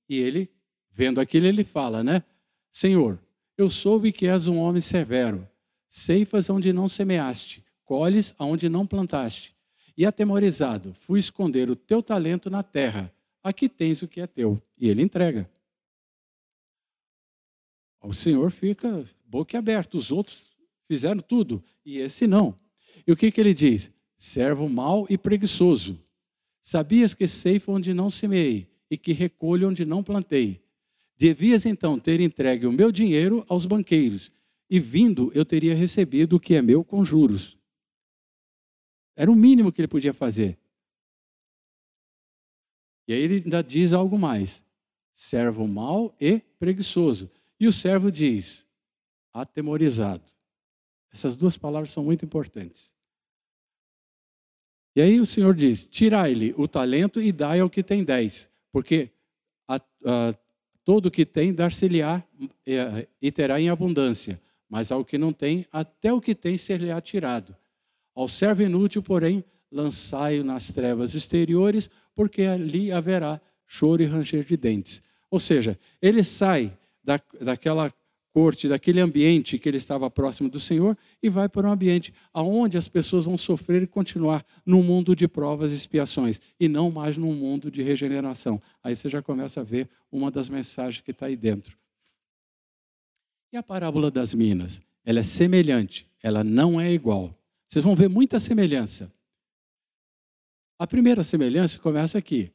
E 0.10 0.18
ele, 0.18 0.50
vendo 0.90 1.20
aquilo, 1.20 1.46
ele 1.46 1.64
fala, 1.64 2.04
né? 2.04 2.24
Senhor, 2.72 3.20
eu 3.58 3.70
soube 3.70 4.12
que 4.12 4.28
és 4.28 4.48
um 4.48 4.58
homem 4.58 4.82
severo, 4.82 5.48
ceifas 5.88 6.50
onde 6.50 6.72
não 6.72 6.88
semeaste, 6.88 7.64
colhes 7.88 8.36
aonde 8.38 8.68
não 8.70 8.86
plantaste. 8.86 9.56
E 9.98 10.06
atemorizado, 10.06 10.94
fui 10.94 11.18
esconder 11.18 11.72
o 11.72 11.76
teu 11.76 12.04
talento 12.04 12.52
na 12.52 12.62
terra. 12.62 13.12
Aqui 13.42 13.68
tens 13.68 14.04
o 14.04 14.08
que 14.08 14.22
é 14.22 14.28
teu. 14.28 14.62
E 14.78 14.88
ele 14.88 15.02
entrega. 15.02 15.50
O 18.04 18.14
Senhor 18.14 18.52
fica 18.52 19.04
boquiaberto. 19.26 19.98
Os 19.98 20.12
outros 20.12 20.50
fizeram 20.88 21.20
tudo 21.20 21.64
e 21.84 21.98
esse 21.98 22.28
não. 22.28 22.54
E 23.08 23.12
o 23.12 23.16
que, 23.16 23.32
que 23.32 23.42
ele 23.42 23.54
diz? 23.54 23.92
Servo 24.18 24.70
mau 24.70 25.08
e 25.10 25.18
preguiçoso. 25.18 26.00
Sabias 26.62 27.14
que 27.14 27.28
ceifa 27.28 27.72
onde 27.72 27.94
não 27.94 28.10
semeei 28.10 28.68
e 28.92 28.98
que 28.98 29.14
recolho 29.14 29.70
onde 29.70 29.86
não 29.86 30.04
plantei. 30.04 30.62
Devias 31.18 31.66
então 31.66 31.98
ter 31.98 32.20
entregue 32.20 32.68
o 32.68 32.72
meu 32.72 32.92
dinheiro 32.92 33.44
aos 33.48 33.66
banqueiros, 33.66 34.32
e 34.70 34.80
vindo 34.80 35.32
eu 35.34 35.44
teria 35.44 35.74
recebido 35.74 36.36
o 36.36 36.40
que 36.40 36.54
é 36.54 36.62
meu 36.62 36.84
com 36.84 37.04
juros. 37.04 37.57
Era 39.18 39.32
o 39.32 39.36
mínimo 39.36 39.72
que 39.72 39.82
ele 39.82 39.88
podia 39.88 40.14
fazer. 40.14 40.56
E 43.08 43.14
aí 43.14 43.20
ele 43.20 43.42
ainda 43.44 43.64
diz 43.64 43.92
algo 43.92 44.18
mais: 44.18 44.64
servo 45.12 45.68
mau 45.68 46.16
e 46.22 46.40
preguiçoso. 46.60 47.30
E 47.60 47.68
o 47.68 47.74
servo 47.74 48.12
diz: 48.12 48.68
atemorizado. 49.34 50.24
Essas 51.12 51.36
duas 51.36 51.58
palavras 51.58 51.92
são 51.92 52.04
muito 52.04 52.24
importantes. 52.24 52.96
E 54.96 55.02
aí 55.02 55.20
o 55.20 55.26
Senhor 55.26 55.56
diz: 55.56 55.88
tirai-lhe 55.88 56.54
o 56.56 56.68
talento 56.68 57.20
e 57.20 57.32
dai 57.32 57.60
ao 57.60 57.72
que 57.72 57.82
tem 57.82 58.04
dez, 58.04 58.52
porque 58.72 59.10
a, 59.68 59.78
a, 59.78 60.36
todo 60.86 61.08
o 61.08 61.12
que 61.12 61.26
tem 61.26 61.52
dar-se-lhe-á 61.52 62.24
e, 62.66 62.76
e 63.20 63.32
terá 63.32 63.60
em 63.60 63.70
abundância, 63.70 64.40
mas 64.70 64.92
ao 64.92 65.04
que 65.04 65.18
não 65.18 65.34
tem, 65.34 65.66
até 65.72 66.14
o 66.14 66.22
que 66.22 66.36
tem 66.36 66.56
ser-lhe-á 66.56 67.02
tirado. 67.02 67.56
Ao 68.18 68.28
servo 68.28 68.64
inútil, 68.64 69.04
porém, 69.04 69.46
lançai-o 69.72 70.44
nas 70.44 70.72
trevas 70.72 71.14
exteriores, 71.14 71.88
porque 72.16 72.42
ali 72.42 72.92
haverá 72.92 73.40
choro 73.68 74.02
e 74.02 74.08
ranger 74.08 74.44
de 74.44 74.58
dentes. 74.58 75.04
Ou 75.30 75.40
seja, 75.40 75.78
ele 76.02 76.24
sai 76.24 76.76
da, 77.04 77.22
daquela 77.40 77.94
corte, 78.34 78.68
daquele 78.68 79.02
ambiente 79.02 79.60
que 79.60 79.70
ele 79.70 79.78
estava 79.78 80.10
próximo 80.10 80.50
do 80.50 80.60
Senhor 80.60 80.98
e 81.22 81.30
vai 81.30 81.48
para 81.48 81.68
um 81.68 81.72
ambiente 81.72 82.12
aonde 82.34 82.76
as 82.76 82.88
pessoas 82.88 83.26
vão 83.26 83.38
sofrer 83.38 83.84
e 83.84 83.88
continuar 83.88 84.44
num 84.66 84.82
mundo 84.82 85.16
de 85.16 85.28
provas 85.28 85.72
e 85.72 85.76
expiações 85.76 86.42
e 86.60 86.68
não 86.68 86.90
mais 86.90 87.18
num 87.18 87.36
mundo 87.36 87.70
de 87.70 87.84
regeneração. 87.84 88.60
Aí 88.84 88.96
você 88.96 89.10
já 89.10 89.22
começa 89.22 89.62
a 89.62 89.64
ver 89.64 89.88
uma 90.12 90.32
das 90.32 90.50
mensagens 90.50 91.02
que 91.02 91.12
está 91.12 91.28
aí 91.28 91.36
dentro. 91.36 91.78
E 93.54 93.58
a 93.58 93.62
parábola 93.62 94.10
das 94.10 94.34
minas? 94.34 94.82
Ela 95.06 95.20
é 95.20 95.24
semelhante, 95.24 96.08
ela 96.24 96.44
não 96.44 96.82
é 96.82 96.92
igual. 96.92 97.38
Vocês 97.68 97.84
vão 97.84 97.96
ver 97.96 98.10
muita 98.10 98.40
semelhança. 98.40 99.12
A 100.80 100.88
primeira 100.88 101.24
semelhança 101.24 101.80
começa 101.80 102.18
aqui. 102.18 102.52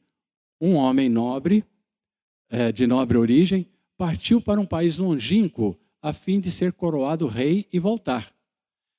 Um 0.59 0.75
homem 0.75 1.09
nobre, 1.09 1.63
é, 2.49 2.71
de 2.71 2.87
nobre 2.87 3.17
origem, 3.17 3.67
partiu 3.97 4.41
para 4.41 4.59
um 4.59 4.65
país 4.65 4.97
longínquo 4.97 5.77
a 6.01 6.13
fim 6.13 6.39
de 6.39 6.49
ser 6.49 6.73
coroado 6.73 7.27
rei 7.27 7.67
e 7.71 7.79
voltar. 7.79 8.33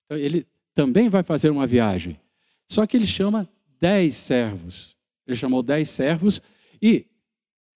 Então, 0.05 0.17
ele 0.19 0.47
também 0.75 1.09
vai 1.09 1.23
fazer 1.23 1.51
uma 1.51 1.67
viagem. 1.67 2.21
Só 2.67 2.87
que 2.87 2.97
ele 2.97 3.07
chama 3.07 3.49
dez 3.81 4.15
servos. 4.15 4.97
Ele 5.27 5.37
chamou 5.37 5.63
dez 5.63 5.89
servos 5.89 6.41
e 6.81 7.07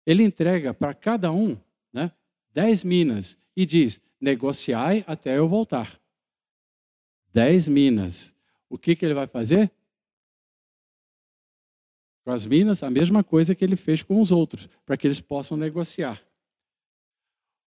ele 0.07 0.23
entrega 0.23 0.73
para 0.73 0.95
cada 0.95 1.33
um 1.33 1.57
né, 1.93 2.13
dez 2.53 2.85
minas 2.85 3.39
e 3.57 3.67
diz: 3.67 4.01
negociai 4.21 5.05
até 5.07 5.37
eu 5.37 5.49
voltar. 5.49 5.99
Dez 7.33 7.69
minas. 7.69 8.35
O 8.69 8.79
que, 8.79 8.95
que 8.95 9.05
ele 9.05 9.15
vai 9.15 9.27
fazer? 9.27 9.71
Com 12.25 12.33
as 12.33 12.47
minas, 12.47 12.83
a 12.83 12.91
mesma 12.91 13.25
coisa 13.25 13.55
que 13.55 13.65
ele 13.65 13.77
fez 13.77 14.03
com 14.03 14.21
os 14.21 14.31
outros, 14.31 14.69
para 14.85 14.97
que 14.97 15.07
eles 15.07 15.21
possam 15.21 15.57
negociar. 15.57 16.23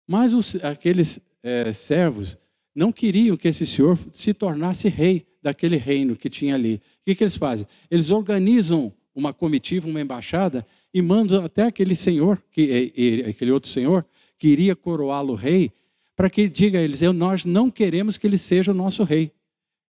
Mas 0.07 0.33
os, 0.33 0.57
aqueles 0.65 1.21
é, 1.43 1.73
servos 1.73 2.39
não 2.75 2.93
queriam 2.93 3.37
que 3.37 3.49
esse 3.49 3.67
senhor 3.67 3.99
se 4.13 4.33
tornasse 4.33 4.89
rei 4.89 5.27
daquele 5.43 5.77
reino 5.77 6.17
que 6.17 6.29
tinha 6.29 6.55
ali. 6.55 6.75
O 6.75 6.81
que, 7.05 7.15
que 7.15 7.25
eles 7.25 7.37
fazem? 7.37 7.67
Eles 7.91 8.11
organizam 8.11 8.93
uma 9.15 9.33
comitiva, 9.33 9.89
uma 9.89 10.01
embaixada, 10.01 10.67
e 10.93 11.01
mandam 11.01 11.45
até 11.45 11.63
aquele 11.63 11.95
senhor, 11.95 12.43
que, 12.51 13.23
aquele 13.27 13.51
outro 13.51 13.71
senhor, 13.71 14.05
que 14.39 14.49
iria 14.49 14.77
coroá-lo 14.77 15.35
rei, 15.35 15.73
para 16.15 16.29
que 16.29 16.43
ele 16.43 16.51
diga 16.51 16.79
a 16.79 16.83
eles: 16.83 17.01
Nós 17.01 17.45
não 17.45 17.71
queremos 17.71 18.19
que 18.19 18.27
ele 18.27 18.39
seja 18.39 18.73
o 18.73 18.75
nosso 18.75 19.05
rei. 19.05 19.33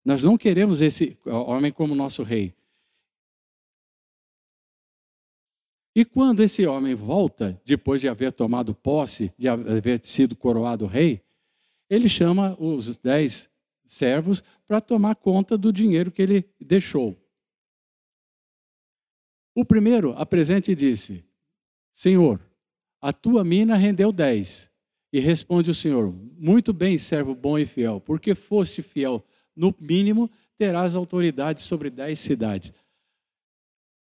Nós 0.07 0.23
não 0.23 0.37
queremos 0.37 0.81
esse 0.81 1.19
homem 1.25 1.69
como 1.69 1.93
nosso 1.93 2.23
rei. 2.23 2.55
E 5.93 6.05
quando 6.05 6.41
esse 6.41 6.65
homem 6.65 6.95
volta, 6.95 7.61
depois 7.65 7.99
de 7.99 8.07
haver 8.07 8.31
tomado 8.31 8.73
posse, 8.73 9.33
de 9.37 9.49
haver 9.49 9.99
sido 10.05 10.33
coroado 10.33 10.85
rei, 10.85 11.21
ele 11.89 12.07
chama 12.07 12.55
os 12.57 12.95
dez 12.95 13.49
servos 13.85 14.41
para 14.65 14.79
tomar 14.79 15.13
conta 15.17 15.57
do 15.57 15.73
dinheiro 15.73 16.09
que 16.09 16.21
ele 16.21 16.49
deixou. 16.57 17.13
O 19.53 19.65
primeiro 19.65 20.13
apresenta 20.13 20.71
e 20.71 20.75
disse: 20.75 21.25
Senhor, 21.93 22.39
a 23.01 23.11
tua 23.11 23.43
mina 23.43 23.75
rendeu 23.75 24.13
dez. 24.13 24.71
E 25.11 25.19
responde 25.19 25.69
o 25.69 25.75
Senhor: 25.75 26.13
Muito 26.37 26.71
bem, 26.71 26.97
servo 26.97 27.35
bom 27.35 27.59
e 27.59 27.65
fiel, 27.65 27.99
porque 27.99 28.33
foste 28.33 28.81
fiel 28.81 29.21
no 29.57 29.75
mínimo, 29.81 30.29
terás 30.55 30.95
autoridade 30.95 31.61
sobre 31.61 31.89
dez 31.89 32.19
cidades. 32.19 32.71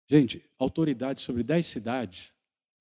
Gente, 0.08 0.42
autoridade 0.58 1.20
sobre 1.20 1.42
dez 1.42 1.66
cidades, 1.66 2.34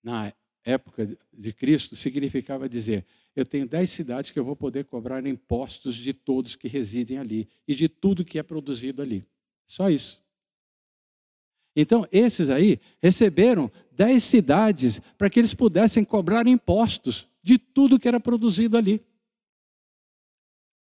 na 0.04 0.32
época 0.64 1.08
de 1.34 1.52
Cristo, 1.52 1.96
significava 1.96 2.70
dizer: 2.70 3.06
eu 3.36 3.46
tenho 3.46 3.68
dez 3.68 3.90
cidades 3.90 4.32
que 4.32 4.40
eu 4.40 4.44
vou 4.44 4.56
poder 4.56 4.86
cobrar 4.86 5.26
impostos 5.26 5.96
de 5.96 6.14
todos 6.14 6.56
que 6.56 6.68
residem 6.68 7.18
ali 7.18 7.50
e 7.68 7.74
de 7.74 7.90
tudo 7.90 8.24
que 8.24 8.38
é 8.38 8.44
produzido 8.44 9.02
ali. 9.02 9.26
Só 9.66 9.90
isso. 9.90 10.22
Então, 11.76 12.08
esses 12.12 12.50
aí 12.50 12.80
receberam 13.02 13.72
dez 13.92 14.24
cidades 14.24 15.00
para 15.18 15.30
que 15.30 15.40
eles 15.40 15.54
pudessem 15.54 16.04
cobrar 16.04 16.48
impostos 16.48 17.28
de 17.42 17.58
tudo 17.58 18.00
que 18.00 18.08
era 18.08 18.20
produzido 18.20 18.76
ali. 18.78 19.02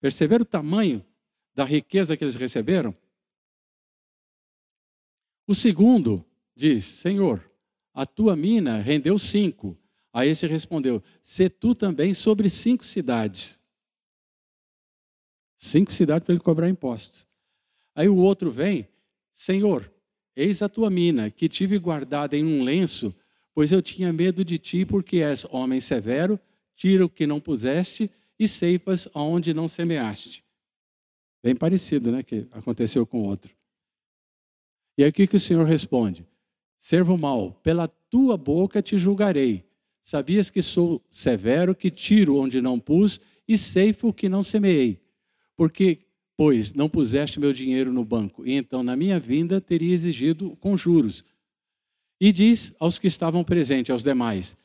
Perceberam 0.00 0.42
o 0.42 0.46
tamanho 0.46 1.04
da 1.54 1.64
riqueza 1.64 2.16
que 2.16 2.24
eles 2.24 2.36
receberam? 2.36 2.94
O 5.46 5.54
segundo 5.54 6.24
diz: 6.54 6.84
Senhor, 6.84 7.44
a 7.92 8.06
tua 8.06 8.36
mina 8.36 8.80
rendeu 8.80 9.18
cinco. 9.18 9.76
Aí 10.12 10.28
este 10.28 10.46
respondeu: 10.46 11.02
Se 11.22 11.48
tu 11.48 11.74
também 11.74 12.14
sobre 12.14 12.48
cinco 12.48 12.84
cidades. 12.84 13.58
Cinco 15.58 15.92
cidades 15.92 16.24
para 16.24 16.34
ele 16.34 16.42
cobrar 16.42 16.68
impostos. 16.68 17.26
Aí 17.94 18.08
o 18.08 18.16
outro 18.16 18.50
vem: 18.50 18.88
Senhor, 19.32 19.92
eis 20.36 20.62
a 20.62 20.68
tua 20.68 20.88
mina, 20.88 21.30
que 21.30 21.48
tive 21.48 21.78
guardada 21.78 22.36
em 22.36 22.44
um 22.44 22.62
lenço, 22.62 23.14
pois 23.52 23.72
eu 23.72 23.82
tinha 23.82 24.12
medo 24.12 24.44
de 24.44 24.58
ti, 24.58 24.84
porque 24.84 25.18
és 25.18 25.44
homem 25.50 25.80
severo, 25.80 26.38
tira 26.76 27.04
o 27.04 27.10
que 27.10 27.26
não 27.26 27.40
puseste 27.40 28.10
e 28.38 28.48
ceifas 28.48 29.08
aonde 29.12 29.52
não 29.52 29.68
semeaste. 29.68 30.44
Bem 31.42 31.56
parecido, 31.56 32.12
né, 32.12 32.22
que 32.22 32.46
aconteceu 32.52 33.06
com 33.06 33.22
outro. 33.22 33.50
E 34.96 35.10
que, 35.12 35.26
que 35.26 35.36
o 35.36 35.40
Senhor 35.40 35.64
responde? 35.64 36.26
Servo 36.78 37.16
mau, 37.16 37.52
pela 37.62 37.88
tua 37.88 38.36
boca 38.36 38.82
te 38.82 38.98
julgarei. 38.98 39.64
Sabias 40.02 40.50
que 40.50 40.62
sou 40.62 41.02
severo, 41.10 41.74
que 41.74 41.90
tiro 41.90 42.36
onde 42.36 42.60
não 42.60 42.78
pus 42.78 43.20
e 43.46 43.56
ceifo 43.56 44.08
o 44.08 44.12
que 44.12 44.28
não 44.28 44.42
semeei. 44.42 45.00
Porque, 45.56 46.00
pois, 46.36 46.74
não 46.74 46.88
puseste 46.88 47.40
meu 47.40 47.52
dinheiro 47.52 47.92
no 47.92 48.04
banco, 48.04 48.46
e 48.46 48.52
então 48.52 48.82
na 48.82 48.96
minha 48.96 49.18
vinda 49.18 49.60
teria 49.60 49.92
exigido 49.92 50.56
com 50.56 50.76
juros. 50.76 51.24
E 52.20 52.32
diz 52.32 52.74
aos 52.78 52.98
que 52.98 53.06
estavam 53.06 53.42
presentes, 53.42 53.90
aos 53.90 54.02
demais, 54.02 54.56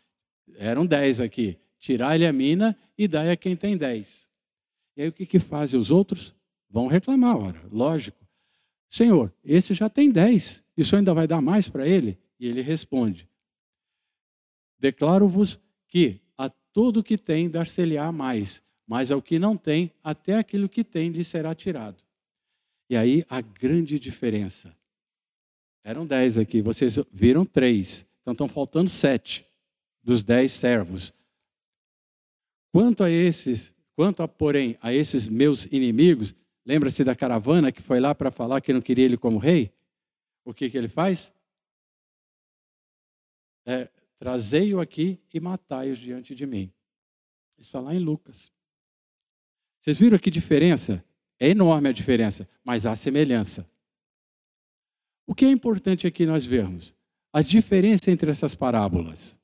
eram 0.55 0.85
dez 0.85 1.21
aqui, 1.21 1.57
tirai-lhe 1.79 2.25
a 2.25 2.33
mina 2.33 2.77
e 2.97 3.07
dai 3.07 3.31
a 3.31 3.37
quem 3.37 3.55
tem 3.55 3.77
dez. 3.77 4.29
E 4.97 5.01
aí 5.01 5.09
o 5.09 5.13
que, 5.13 5.25
que 5.25 5.39
fazem 5.39 5.79
os 5.79 5.91
outros? 5.91 6.33
Vão 6.75 6.87
reclamar, 6.87 7.37
ora, 7.37 7.63
lógico. 7.71 8.27
Senhor, 8.89 9.33
esse 9.45 9.73
já 9.73 9.87
tem 9.87 10.11
dez, 10.11 10.61
isso 10.75 10.93
ainda 10.93 11.13
vai 11.13 11.25
dar 11.25 11.39
mais 11.39 11.69
para 11.69 11.87
ele? 11.87 12.19
E 12.37 12.45
ele 12.45 12.61
responde: 12.61 13.29
Declaro-vos 14.77 15.57
que 15.87 16.19
a 16.37 16.49
todo 16.49 17.01
que 17.01 17.17
tem 17.17 17.49
dar-se-lhe-á 17.49 18.11
mais, 18.11 18.61
mas 18.85 19.09
ao 19.09 19.21
que 19.21 19.39
não 19.39 19.55
tem, 19.55 19.89
até 20.03 20.35
aquilo 20.35 20.67
que 20.67 20.83
tem 20.83 21.11
lhe 21.11 21.23
será 21.23 21.55
tirado. 21.55 22.03
E 22.89 22.97
aí 22.97 23.23
a 23.29 23.39
grande 23.39 23.97
diferença. 23.97 24.75
Eram 25.81 26.05
dez 26.05 26.37
aqui, 26.37 26.61
vocês 26.61 26.97
viram 27.09 27.45
três, 27.45 28.05
então 28.21 28.33
estão 28.33 28.49
faltando 28.49 28.89
sete 28.89 29.45
dos 30.03 30.25
dez 30.25 30.51
servos. 30.51 31.13
Quanto 32.73 33.01
a 33.01 33.09
esses, 33.09 33.73
quanto 33.95 34.21
a, 34.21 34.27
porém, 34.27 34.77
a 34.81 34.93
esses 34.93 35.25
meus 35.25 35.67
inimigos, 35.67 36.35
lembra-se 36.65 37.03
da 37.03 37.15
caravana 37.15 37.71
que 37.71 37.81
foi 37.81 37.99
lá 37.99 38.15
para 38.15 38.31
falar 38.31 38.61
que 38.61 38.73
não 38.73 38.81
queria 38.81 39.05
ele 39.05 39.17
como 39.17 39.37
rei? 39.37 39.71
O 40.43 40.53
que, 40.53 40.69
que 40.69 40.77
ele 40.77 40.87
faz? 40.87 41.33
É, 43.65 43.89
Trazei-o 44.17 44.79
aqui 44.79 45.19
e 45.33 45.39
matai-os 45.39 45.99
diante 45.99 46.33
de 46.33 46.45
mim. 46.45 46.71
Isso 47.57 47.69
está 47.69 47.79
lá 47.79 47.93
em 47.93 47.99
Lucas. 47.99 48.51
Vocês 49.79 49.99
viram 49.99 50.17
que 50.17 50.31
diferença? 50.31 51.03
É 51.39 51.49
enorme 51.49 51.89
a 51.89 51.91
diferença, 51.91 52.47
mas 52.63 52.85
há 52.85 52.95
semelhança. 52.95 53.69
O 55.27 55.35
que 55.35 55.45
é 55.45 55.49
importante 55.49 56.07
aqui 56.07 56.25
nós 56.25 56.45
vermos? 56.45 56.93
A 57.31 57.41
diferença 57.41 58.09
entre 58.09 58.31
essas 58.31 58.55
parábolas. 58.55 59.39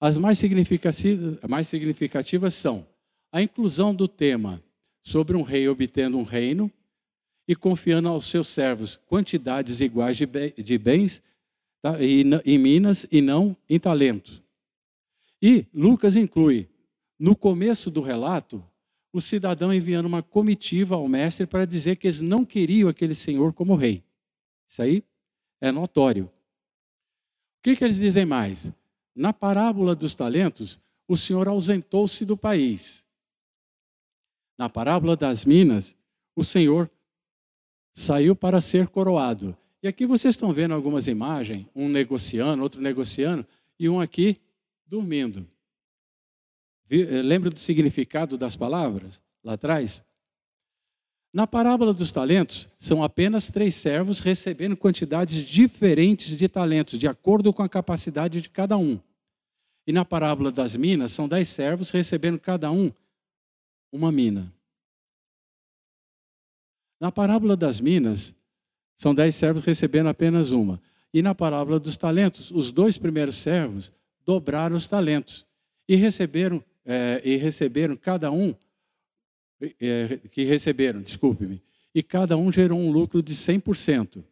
As 0.00 0.18
mais 0.18 0.38
significativas, 0.38 1.38
mais 1.48 1.68
significativas 1.68 2.54
são 2.54 2.86
a 3.30 3.40
inclusão 3.40 3.94
do 3.94 4.08
tema 4.08 4.62
sobre 5.02 5.36
um 5.36 5.42
rei 5.42 5.68
obtendo 5.68 6.16
um 6.16 6.22
reino 6.22 6.70
e 7.46 7.56
confiando 7.56 8.08
aos 8.08 8.26
seus 8.26 8.48
servos 8.48 8.96
quantidades 9.08 9.80
iguais 9.80 10.16
de 10.16 10.78
bens 10.78 11.22
tá? 11.80 12.00
e, 12.00 12.22
em 12.44 12.58
minas 12.58 13.06
e 13.10 13.20
não 13.20 13.56
em 13.68 13.78
talento. 13.78 14.42
E 15.40 15.66
Lucas 15.74 16.14
inclui, 16.14 16.68
no 17.18 17.34
começo 17.34 17.90
do 17.90 18.00
relato, 18.00 18.64
o 19.12 19.20
cidadão 19.20 19.74
enviando 19.74 20.06
uma 20.06 20.22
comitiva 20.22 20.94
ao 20.94 21.06
mestre 21.06 21.46
para 21.46 21.66
dizer 21.66 21.96
que 21.96 22.06
eles 22.06 22.20
não 22.20 22.44
queriam 22.44 22.88
aquele 22.88 23.14
senhor 23.14 23.52
como 23.52 23.74
rei. 23.74 24.02
Isso 24.66 24.80
aí 24.80 25.04
é 25.60 25.70
notório. 25.70 26.26
O 26.26 26.30
que, 27.62 27.76
que 27.76 27.84
eles 27.84 27.96
dizem 27.96 28.24
mais? 28.24 28.72
Na 29.14 29.32
parábola 29.32 29.94
dos 29.94 30.14
talentos, 30.14 30.80
o 31.06 31.16
senhor 31.16 31.46
ausentou-se 31.46 32.24
do 32.24 32.36
país. 32.36 33.06
Na 34.62 34.68
parábola 34.68 35.16
das 35.16 35.44
minas, 35.44 35.96
o 36.36 36.44
senhor 36.44 36.88
saiu 37.92 38.36
para 38.36 38.60
ser 38.60 38.86
coroado. 38.86 39.56
E 39.82 39.88
aqui 39.88 40.06
vocês 40.06 40.36
estão 40.36 40.52
vendo 40.52 40.72
algumas 40.72 41.08
imagens, 41.08 41.66
um 41.74 41.88
negociando, 41.88 42.62
outro 42.62 42.80
negociando, 42.80 43.44
e 43.76 43.88
um 43.88 44.00
aqui 44.00 44.36
dormindo. 44.86 45.44
Eh, 46.88 47.22
lembra 47.22 47.50
do 47.50 47.58
significado 47.58 48.38
das 48.38 48.54
palavras 48.54 49.20
lá 49.42 49.54
atrás? 49.54 50.04
Na 51.32 51.44
parábola 51.44 51.92
dos 51.92 52.12
talentos, 52.12 52.68
são 52.78 53.02
apenas 53.02 53.48
três 53.48 53.74
servos 53.74 54.20
recebendo 54.20 54.76
quantidades 54.76 55.44
diferentes 55.44 56.38
de 56.38 56.48
talentos, 56.48 57.00
de 57.00 57.08
acordo 57.08 57.52
com 57.52 57.64
a 57.64 57.68
capacidade 57.68 58.40
de 58.40 58.48
cada 58.48 58.78
um. 58.78 59.00
E 59.84 59.92
na 59.92 60.04
parábola 60.04 60.52
das 60.52 60.76
minas, 60.76 61.10
são 61.10 61.26
dez 61.26 61.48
servos 61.48 61.90
recebendo 61.90 62.38
cada 62.38 62.70
um 62.70 62.92
uma 63.92 64.10
mina. 64.10 64.52
Na 66.98 67.12
parábola 67.12 67.56
das 67.56 67.78
minas, 67.78 68.34
são 68.96 69.14
dez 69.14 69.34
servos 69.34 69.64
recebendo 69.64 70.08
apenas 70.08 70.50
uma. 70.50 70.80
E 71.12 71.20
na 71.20 71.34
parábola 71.34 71.78
dos 71.78 71.96
talentos, 71.96 72.50
os 72.50 72.72
dois 72.72 72.96
primeiros 72.96 73.36
servos 73.36 73.92
dobraram 74.24 74.74
os 74.74 74.86
talentos 74.86 75.46
e 75.88 75.94
receberam, 75.96 76.64
é, 76.86 77.20
e 77.24 77.36
receberam 77.36 77.94
cada 77.96 78.30
um, 78.30 78.54
é, 79.80 80.16
que 80.30 80.44
receberam, 80.44 81.02
desculpe-me, 81.02 81.60
e 81.94 82.02
cada 82.02 82.36
um 82.36 82.50
gerou 82.50 82.78
um 82.78 82.90
lucro 82.90 83.22
de 83.22 83.34
100%. 83.34 84.24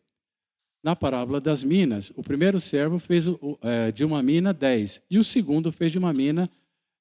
Na 0.83 0.97
parábola 0.97 1.41
das 1.41 1.63
minas, 1.63 2.11
o 2.17 2.23
primeiro 2.23 2.59
servo 2.59 2.99
fez 2.99 3.27
é, 3.61 3.93
de 3.93 4.03
uma 4.05 4.23
mina 4.23 4.55
10 4.55 5.03
e 5.11 5.19
o 5.19 5.25
segundo 5.25 5.71
fez 5.71 5.93
de 5.93 5.99
uma 5.99 6.13
mina 6.13 6.51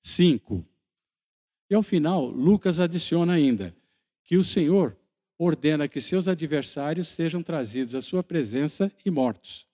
5. 0.01 0.65
E 1.69 1.75
ao 1.75 1.83
final, 1.83 2.25
Lucas 2.25 2.79
adiciona 2.79 3.33
ainda 3.33 3.75
que 4.23 4.37
o 4.37 4.43
Senhor 4.43 4.97
ordena 5.37 5.87
que 5.87 6.01
seus 6.01 6.27
adversários 6.27 7.07
sejam 7.07 7.41
trazidos 7.41 7.95
à 7.95 8.01
sua 8.01 8.23
presença 8.23 8.91
e 9.05 9.11
mortos. 9.11 9.67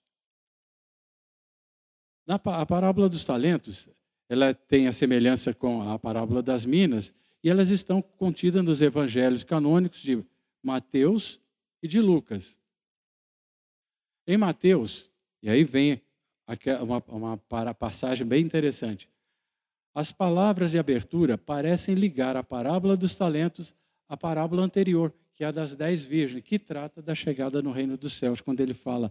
Na 2.26 2.34
a 2.34 2.66
parábola 2.66 3.08
dos 3.08 3.24
talentos, 3.24 3.88
ela 4.28 4.52
tem 4.52 4.88
a 4.88 4.92
semelhança 4.92 5.54
com 5.54 5.88
a 5.88 5.98
parábola 5.98 6.42
das 6.42 6.66
minas, 6.66 7.14
e 7.42 7.48
elas 7.48 7.68
estão 7.68 8.02
contidas 8.02 8.64
nos 8.64 8.82
evangelhos 8.82 9.44
canônicos 9.44 10.00
de 10.00 10.24
Mateus 10.62 11.40
e 11.82 11.86
de 11.86 12.00
Lucas. 12.00 12.58
Em 14.26 14.36
Mateus, 14.36 15.08
e 15.40 15.48
aí 15.48 15.62
vem 15.62 16.00
uma, 16.82 17.02
uma 17.08 17.74
passagem 17.74 18.26
bem 18.26 18.44
interessante. 18.44 19.08
As 19.96 20.12
palavras 20.12 20.72
de 20.72 20.78
abertura 20.78 21.38
parecem 21.38 21.94
ligar 21.94 22.36
a 22.36 22.44
parábola 22.44 22.98
dos 22.98 23.14
talentos 23.14 23.74
à 24.06 24.14
parábola 24.14 24.62
anterior, 24.62 25.10
que 25.32 25.42
é 25.42 25.46
a 25.46 25.50
das 25.50 25.74
dez 25.74 26.02
virgens, 26.02 26.44
que 26.44 26.58
trata 26.58 27.00
da 27.00 27.14
chegada 27.14 27.62
no 27.62 27.70
reino 27.70 27.96
dos 27.96 28.12
céus, 28.12 28.42
quando 28.42 28.60
ele 28.60 28.74
fala 28.74 29.10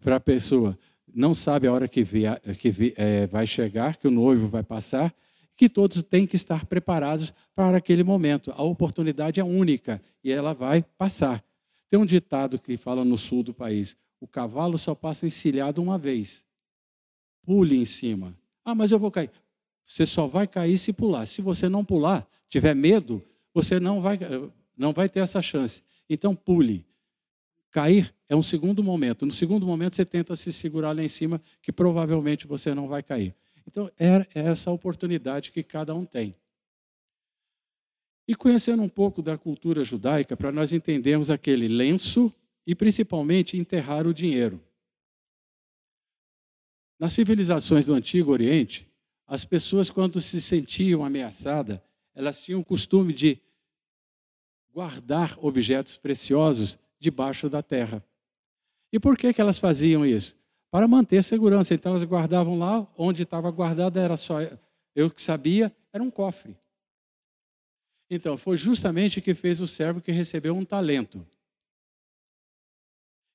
para 0.00 0.16
a 0.16 0.20
pessoa, 0.20 0.78
não 1.06 1.34
sabe 1.34 1.66
a 1.66 1.72
hora 1.74 1.86
que, 1.86 2.02
via, 2.02 2.40
que 2.58 2.70
vi, 2.70 2.94
é, 2.96 3.26
vai 3.26 3.46
chegar, 3.46 3.98
que 3.98 4.08
o 4.08 4.10
noivo 4.10 4.48
vai 4.48 4.62
passar, 4.62 5.14
que 5.54 5.68
todos 5.68 6.02
têm 6.02 6.26
que 6.26 6.36
estar 6.36 6.64
preparados 6.64 7.34
para 7.54 7.76
aquele 7.76 8.02
momento. 8.02 8.54
A 8.56 8.62
oportunidade 8.62 9.38
é 9.38 9.44
única 9.44 10.00
e 10.24 10.32
ela 10.32 10.54
vai 10.54 10.82
passar. 10.96 11.44
Tem 11.90 12.00
um 12.00 12.06
ditado 12.06 12.58
que 12.58 12.78
fala 12.78 13.04
no 13.04 13.18
sul 13.18 13.42
do 13.42 13.52
país: 13.52 13.98
o 14.18 14.26
cavalo 14.26 14.78
só 14.78 14.94
passa 14.94 15.26
encilhado 15.26 15.82
uma 15.82 15.98
vez. 15.98 16.46
Pule 17.42 17.76
em 17.76 17.84
cima. 17.84 18.34
Ah, 18.64 18.74
mas 18.74 18.90
eu 18.90 18.98
vou 18.98 19.10
cair. 19.10 19.30
Você 19.84 20.06
só 20.06 20.26
vai 20.26 20.46
cair 20.46 20.78
se 20.78 20.92
pular. 20.92 21.26
Se 21.26 21.42
você 21.42 21.68
não 21.68 21.84
pular, 21.84 22.26
tiver 22.48 22.74
medo, 22.74 23.22
você 23.52 23.78
não 23.78 24.00
vai, 24.00 24.18
não 24.76 24.92
vai 24.92 25.08
ter 25.08 25.20
essa 25.20 25.42
chance. 25.42 25.82
Então, 26.08 26.34
pule. 26.34 26.86
Cair 27.70 28.14
é 28.28 28.36
um 28.36 28.42
segundo 28.42 28.82
momento. 28.82 29.26
No 29.26 29.32
segundo 29.32 29.66
momento, 29.66 29.94
você 29.94 30.04
tenta 30.04 30.34
se 30.36 30.52
segurar 30.52 30.92
lá 30.92 31.02
em 31.02 31.08
cima, 31.08 31.40
que 31.60 31.72
provavelmente 31.72 32.46
você 32.46 32.74
não 32.74 32.88
vai 32.88 33.02
cair. 33.02 33.34
Então, 33.66 33.90
é 33.98 34.26
essa 34.34 34.70
oportunidade 34.70 35.52
que 35.52 35.62
cada 35.62 35.94
um 35.94 36.04
tem. 36.04 36.34
E 38.26 38.34
conhecendo 38.34 38.82
um 38.82 38.88
pouco 38.88 39.20
da 39.20 39.36
cultura 39.36 39.84
judaica, 39.84 40.36
para 40.36 40.50
nós 40.50 40.72
entendermos 40.72 41.30
aquele 41.30 41.68
lenço 41.68 42.32
e 42.66 42.74
principalmente 42.74 43.58
enterrar 43.58 44.06
o 44.06 44.14
dinheiro. 44.14 44.60
Nas 46.98 47.12
civilizações 47.12 47.86
do 47.86 47.94
Antigo 47.94 48.32
Oriente, 48.32 48.88
as 49.26 49.44
pessoas, 49.44 49.90
quando 49.90 50.20
se 50.20 50.40
sentiam 50.40 51.04
ameaçadas, 51.04 51.80
elas 52.14 52.40
tinham 52.42 52.60
o 52.60 52.64
costume 52.64 53.12
de 53.12 53.40
guardar 54.72 55.36
objetos 55.38 55.96
preciosos 55.96 56.78
debaixo 56.98 57.48
da 57.48 57.62
terra. 57.62 58.04
E 58.92 59.00
por 59.00 59.16
que, 59.16 59.32
que 59.32 59.40
elas 59.40 59.58
faziam 59.58 60.06
isso? 60.06 60.36
Para 60.70 60.86
manter 60.86 61.22
segurança. 61.24 61.74
Então 61.74 61.92
elas 61.92 62.04
guardavam 62.04 62.58
lá, 62.58 62.86
onde 62.96 63.22
estava 63.22 63.50
guardada 63.50 64.00
era 64.00 64.16
só 64.16 64.36
eu 64.94 65.10
que 65.10 65.20
sabia, 65.20 65.74
era 65.92 66.02
um 66.02 66.10
cofre. 66.10 66.56
Então, 68.08 68.36
foi 68.36 68.56
justamente 68.56 69.18
o 69.18 69.22
que 69.22 69.34
fez 69.34 69.60
o 69.60 69.66
servo 69.66 70.00
que 70.00 70.12
recebeu 70.12 70.54
um 70.54 70.64
talento. 70.64 71.26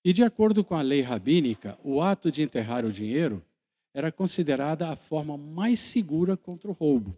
E 0.06 0.14
de 0.14 0.24
acordo 0.24 0.64
com 0.64 0.76
a 0.76 0.82
lei 0.82 1.02
rabínica, 1.02 1.78
o 1.84 2.02
ato 2.02 2.32
de 2.32 2.42
enterrar 2.42 2.86
o 2.86 2.92
dinheiro 2.92 3.44
era 3.94 4.12
considerada 4.12 4.90
a 4.90 4.96
forma 4.96 5.38
mais 5.38 5.80
segura 5.80 6.38
contra 6.38 6.70
o 6.70 6.74
roubo. 6.74 7.18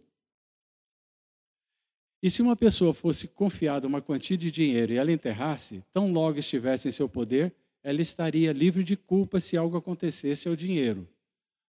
E 2.22 2.30
se 2.30 2.40
uma 2.40 2.54
pessoa 2.54 2.94
fosse 2.94 3.26
confiada 3.28 3.86
uma 3.86 4.00
quantia 4.00 4.36
de 4.36 4.50
dinheiro 4.50 4.92
e 4.92 4.96
ela 4.96 5.10
enterrasse, 5.10 5.82
tão 5.92 6.12
logo 6.12 6.38
estivesse 6.38 6.86
em 6.88 6.92
seu 6.92 7.08
poder, 7.08 7.52
ela 7.82 8.00
estaria 8.00 8.52
livre 8.52 8.84
de 8.84 8.96
culpa 8.96 9.40
se 9.40 9.56
algo 9.56 9.76
acontecesse 9.76 10.48
ao 10.48 10.54
dinheiro. 10.54 11.08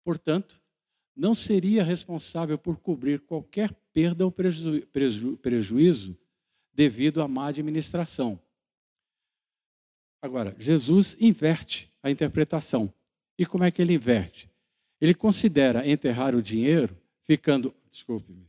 Portanto, 0.05 0.63
não 1.17 1.35
seria 1.35 1.83
responsável 1.83 2.59
por 2.59 2.77
cobrir 2.79 3.21
qualquer 3.21 3.73
perda 3.93 4.25
ou 4.25 4.31
preju 4.31 4.87
preju 4.89 5.37
prejuízo 5.39 6.17
devido 6.75 7.23
à 7.23 7.29
má 7.29 7.47
administração. 7.47 8.39
Agora, 10.21 10.55
Jesus 10.59 11.17
inverte 11.21 11.93
a 12.03 12.11
interpretação. 12.11 12.93
E 13.39 13.47
como 13.47 13.65
é 13.65 13.71
que 13.71 13.81
ele 13.81 13.95
inverte? 13.95 14.51
Ele 15.05 15.13
considera 15.13 15.87
enterrar 15.87 16.35
o 16.35 16.41
dinheiro, 16.41 16.97
ficando, 17.25 17.75
desculpe-me, 17.91 18.49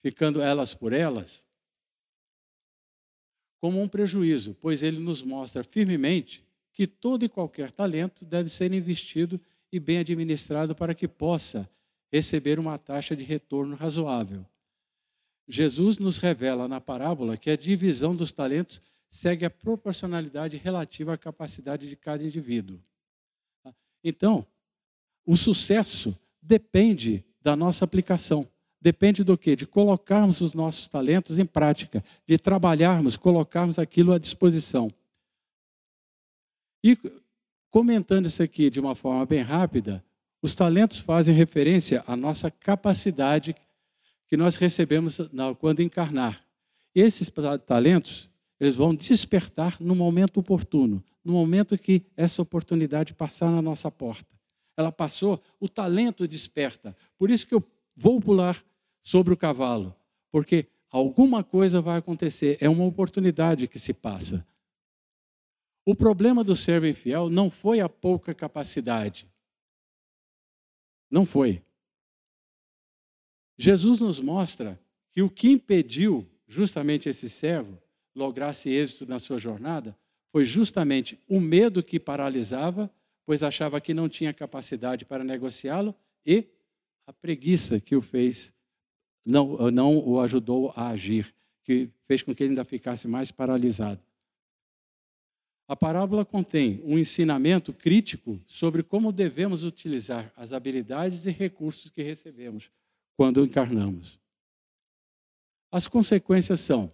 ficando 0.00 0.40
elas 0.40 0.72
por 0.72 0.94
elas, 0.94 1.46
como 3.58 3.82
um 3.82 3.86
prejuízo, 3.86 4.56
pois 4.62 4.82
ele 4.82 4.98
nos 4.98 5.22
mostra 5.22 5.62
firmemente 5.62 6.42
que 6.72 6.86
todo 6.86 7.22
e 7.22 7.28
qualquer 7.28 7.70
talento 7.70 8.24
deve 8.24 8.48
ser 8.48 8.72
investido 8.72 9.38
e 9.70 9.78
bem 9.78 9.98
administrado 9.98 10.74
para 10.74 10.94
que 10.94 11.06
possa 11.06 11.68
receber 12.10 12.58
uma 12.58 12.78
taxa 12.78 13.14
de 13.14 13.22
retorno 13.22 13.76
razoável. 13.76 14.46
Jesus 15.46 15.98
nos 15.98 16.16
revela 16.16 16.66
na 16.66 16.80
parábola 16.80 17.36
que 17.36 17.50
a 17.50 17.56
divisão 17.58 18.16
dos 18.16 18.32
talentos 18.32 18.80
segue 19.10 19.44
a 19.44 19.50
proporcionalidade 19.50 20.56
relativa 20.56 21.12
à 21.12 21.18
capacidade 21.18 21.86
de 21.86 21.94
cada 21.94 22.24
indivíduo. 22.24 22.80
Então, 24.02 24.46
o 25.26 25.36
sucesso 25.36 26.16
depende 26.40 27.24
da 27.40 27.56
nossa 27.56 27.84
aplicação. 27.84 28.48
Depende 28.80 29.24
do 29.24 29.38
quê? 29.38 29.56
De 29.56 29.66
colocarmos 29.66 30.40
os 30.40 30.52
nossos 30.52 30.88
talentos 30.88 31.38
em 31.38 31.46
prática, 31.46 32.04
de 32.26 32.36
trabalharmos, 32.36 33.16
colocarmos 33.16 33.78
aquilo 33.78 34.12
à 34.12 34.18
disposição. 34.18 34.92
E 36.82 36.98
comentando 37.70 38.26
isso 38.26 38.42
aqui 38.42 38.68
de 38.68 38.78
uma 38.78 38.94
forma 38.94 39.24
bem 39.24 39.40
rápida, 39.40 40.04
os 40.42 40.54
talentos 40.54 40.98
fazem 40.98 41.34
referência 41.34 42.04
à 42.06 42.14
nossa 42.14 42.50
capacidade 42.50 43.56
que 44.28 44.36
nós 44.36 44.56
recebemos 44.56 45.18
quando 45.58 45.80
encarnar. 45.80 46.44
Esses 46.94 47.32
talentos, 47.64 48.28
eles 48.60 48.74
vão 48.74 48.94
despertar 48.94 49.78
no 49.80 49.94
momento 49.94 50.40
oportuno, 50.40 51.02
no 51.24 51.32
momento 51.32 51.78
que 51.78 52.02
essa 52.14 52.42
oportunidade 52.42 53.14
passar 53.14 53.50
na 53.50 53.62
nossa 53.62 53.90
porta. 53.90 54.28
Ela 54.76 54.90
passou, 54.90 55.42
o 55.60 55.68
talento 55.68 56.26
desperta. 56.26 56.96
Por 57.18 57.30
isso 57.30 57.46
que 57.46 57.54
eu 57.54 57.62
vou 57.96 58.20
pular 58.20 58.62
sobre 59.00 59.32
o 59.32 59.36
cavalo, 59.36 59.94
porque 60.30 60.66
alguma 60.90 61.44
coisa 61.44 61.80
vai 61.80 61.98
acontecer, 61.98 62.56
é 62.60 62.68
uma 62.68 62.84
oportunidade 62.84 63.68
que 63.68 63.78
se 63.78 63.92
passa. 63.92 64.46
O 65.84 65.94
problema 65.94 66.42
do 66.42 66.56
servo 66.56 66.86
infiel 66.86 67.28
não 67.28 67.50
foi 67.50 67.80
a 67.80 67.88
pouca 67.88 68.34
capacidade, 68.34 69.28
não 71.10 71.26
foi. 71.26 71.62
Jesus 73.56 74.00
nos 74.00 74.18
mostra 74.18 74.80
que 75.12 75.22
o 75.22 75.30
que 75.30 75.50
impediu 75.50 76.28
justamente 76.46 77.08
esse 77.08 77.28
servo 77.30 77.78
lograsse 78.14 78.70
êxito 78.70 79.06
na 79.06 79.18
sua 79.18 79.38
jornada 79.38 79.96
foi 80.32 80.44
justamente 80.44 81.18
o 81.28 81.38
medo 81.40 81.82
que 81.82 82.00
paralisava, 82.00 82.90
pois 83.26 83.42
achava 83.42 83.80
que 83.80 83.94
não 83.94 84.08
tinha 84.08 84.32
capacidade 84.34 85.04
para 85.04 85.24
negociá-lo, 85.24 85.94
e 86.26 86.46
a 87.06 87.12
preguiça 87.12 87.80
que 87.80 87.96
o 87.96 88.00
fez, 88.00 88.54
não, 89.24 89.70
não 89.70 89.98
o 89.98 90.20
ajudou 90.20 90.72
a 90.76 90.88
agir, 90.88 91.34
que 91.62 91.90
fez 92.06 92.22
com 92.22 92.34
que 92.34 92.42
ele 92.42 92.50
ainda 92.50 92.64
ficasse 92.64 93.08
mais 93.08 93.30
paralisado. 93.30 94.02
A 95.66 95.74
parábola 95.74 96.24
contém 96.24 96.82
um 96.84 96.98
ensinamento 96.98 97.72
crítico 97.72 98.38
sobre 98.46 98.82
como 98.82 99.10
devemos 99.10 99.62
utilizar 99.62 100.30
as 100.36 100.52
habilidades 100.52 101.24
e 101.24 101.30
recursos 101.30 101.90
que 101.90 102.02
recebemos 102.02 102.70
quando 103.16 103.42
encarnamos. 103.42 104.20
As 105.72 105.88
consequências 105.88 106.60
são: 106.60 106.92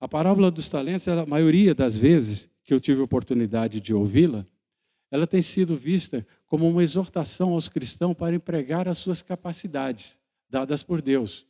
a 0.00 0.08
parábola 0.08 0.50
dos 0.50 0.68
talentos, 0.68 1.06
a 1.06 1.24
maioria 1.24 1.72
das 1.72 1.96
vezes 1.96 2.50
que 2.64 2.74
eu 2.74 2.80
tive 2.80 3.00
oportunidade 3.00 3.80
de 3.80 3.94
ouvi-la, 3.94 4.44
ela 5.10 5.26
tem 5.26 5.42
sido 5.42 5.76
vista 5.76 6.26
como 6.46 6.68
uma 6.68 6.82
exortação 6.82 7.52
aos 7.52 7.68
cristãos 7.68 8.16
para 8.16 8.34
empregar 8.34 8.88
as 8.88 8.98
suas 8.98 9.22
capacidades 9.22 10.20
dadas 10.48 10.82
por 10.82 11.02
Deus. 11.02 11.46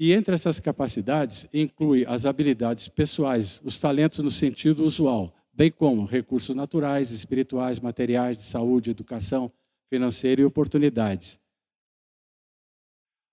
E 0.00 0.12
entre 0.12 0.34
essas 0.34 0.58
capacidades 0.58 1.46
inclui 1.52 2.04
as 2.06 2.26
habilidades 2.26 2.88
pessoais, 2.88 3.60
os 3.62 3.78
talentos 3.78 4.18
no 4.18 4.30
sentido 4.30 4.84
usual, 4.84 5.34
bem 5.52 5.70
como 5.70 6.04
recursos 6.04 6.56
naturais, 6.56 7.10
espirituais, 7.10 7.78
materiais, 7.78 8.38
de 8.38 8.44
saúde, 8.44 8.90
educação, 8.90 9.52
financeira 9.88 10.40
e 10.40 10.44
oportunidades. 10.44 11.38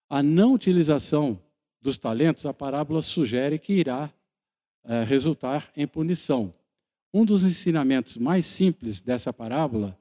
A 0.10 0.22
não 0.22 0.54
utilização 0.54 1.42
dos 1.82 1.98
talentos, 1.98 2.46
a 2.46 2.54
parábola 2.54 3.02
sugere 3.02 3.58
que 3.58 3.74
irá 3.74 4.12
é, 4.84 5.04
resultar 5.04 5.72
em 5.76 5.88
punição. 5.88 6.54
Um 7.14 7.26
dos 7.26 7.44
ensinamentos 7.44 8.18
mais 8.18 8.46
simples 8.46 9.02
dessa 9.02 9.34
parábola 9.34 10.00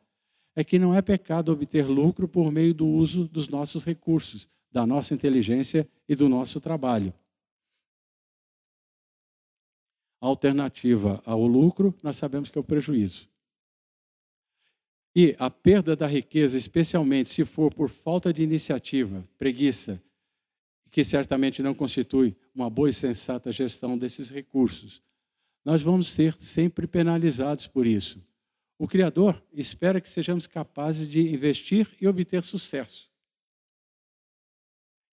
é 0.55 0.63
que 0.63 0.79
não 0.79 0.95
é 0.95 1.01
pecado 1.01 1.51
obter 1.51 1.87
lucro 1.87 2.29
por 2.29 2.53
meio 2.53 2.75
do 2.75 2.87
uso 2.87 3.27
dos 3.29 3.49
nossos 3.49 3.85
recursos, 3.85 4.49
da 4.71 4.87
nossa 4.87 5.15
inteligência 5.15 5.89
e 6.09 6.15
do 6.15 6.29
nosso 6.29 6.61
trabalho. 6.61 7.15
A 10.21 10.27
alternativa 10.27 11.23
ao 11.25 11.47
lucro, 11.47 11.95
nós 12.03 12.17
sabemos 12.17 12.51
que 12.51 12.59
é 12.59 12.61
o 12.61 12.65
prejuízo. 12.65 13.29
E 15.15 15.35
a 15.39 15.49
perda 15.49 15.97
da 15.97 16.07
riqueza, 16.07 16.59
especialmente 16.59 17.31
se 17.31 17.45
for 17.45 17.73
por 17.73 17.89
falta 17.89 18.33
de 18.33 18.43
iniciativa, 18.43 19.27
preguiça, 19.39 20.03
que 20.91 21.05
certamente 21.05 21.63
não 21.63 21.75
constitui 21.75 22.37
uma 22.55 22.69
boa 22.69 22.91
e 22.91 22.93
sensata 22.93 23.53
gestão 23.53 23.97
desses 23.97 24.31
recursos, 24.31 25.03
nós 25.65 25.83
vamos 25.83 26.09
ser 26.09 26.33
sempre 26.35 26.87
penalizados 26.87 27.67
por 27.67 27.87
isso. 27.87 28.23
O 28.79 28.87
Criador 28.87 29.43
espera 29.53 30.01
que 30.01 30.09
sejamos 30.09 30.47
capazes 30.47 31.09
de 31.09 31.21
investir 31.33 31.97
e 32.01 32.07
obter 32.07 32.43
sucesso. 32.43 33.11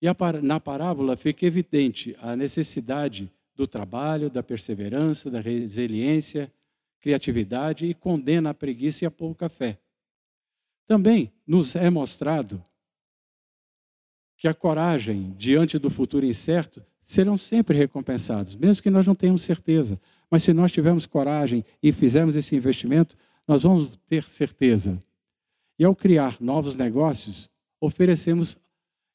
E 0.02 0.08
na 0.44 0.60
parábola 0.60 1.18
fica 1.18 1.46
evidente 1.46 2.16
a 2.20 2.36
necessidade 2.36 3.32
do 3.56 3.66
trabalho, 3.66 4.30
da 4.30 4.44
perseverança, 4.44 5.32
da 5.32 5.40
resiliência, 5.40 6.52
criatividade 7.00 7.86
e 7.86 7.94
condena 7.94 8.52
a 8.52 8.54
preguiça 8.54 9.06
e 9.06 9.08
a 9.08 9.12
pouca 9.12 9.50
fé. 9.50 9.80
Também 10.86 11.32
nos 11.48 11.76
é 11.76 11.90
mostrado 11.90 12.64
que 14.38 14.48
a 14.48 14.54
coragem 14.54 15.34
diante 15.38 15.80
do 15.80 15.90
futuro 15.90 16.26
incerto 16.26 16.86
serão 17.02 17.38
sempre 17.38 17.78
recompensados, 17.78 18.56
mesmo 18.56 18.84
que 18.84 18.90
nós 18.90 19.08
não 19.08 19.16
tenhamos 19.16 19.42
certeza. 19.42 20.00
Mas 20.30 20.44
se 20.44 20.54
nós 20.54 20.72
tivermos 20.72 21.06
coragem 21.06 21.64
e 21.82 21.92
fizermos 21.92 22.36
esse 22.36 22.56
investimento, 22.56 23.16
nós 23.48 23.64
vamos 23.64 23.90
ter 24.08 24.24
certeza. 24.24 25.02
E 25.78 25.84
ao 25.84 25.96
criar 25.96 26.38
novos 26.40 26.76
negócios, 26.76 27.50
oferecemos 27.80 28.58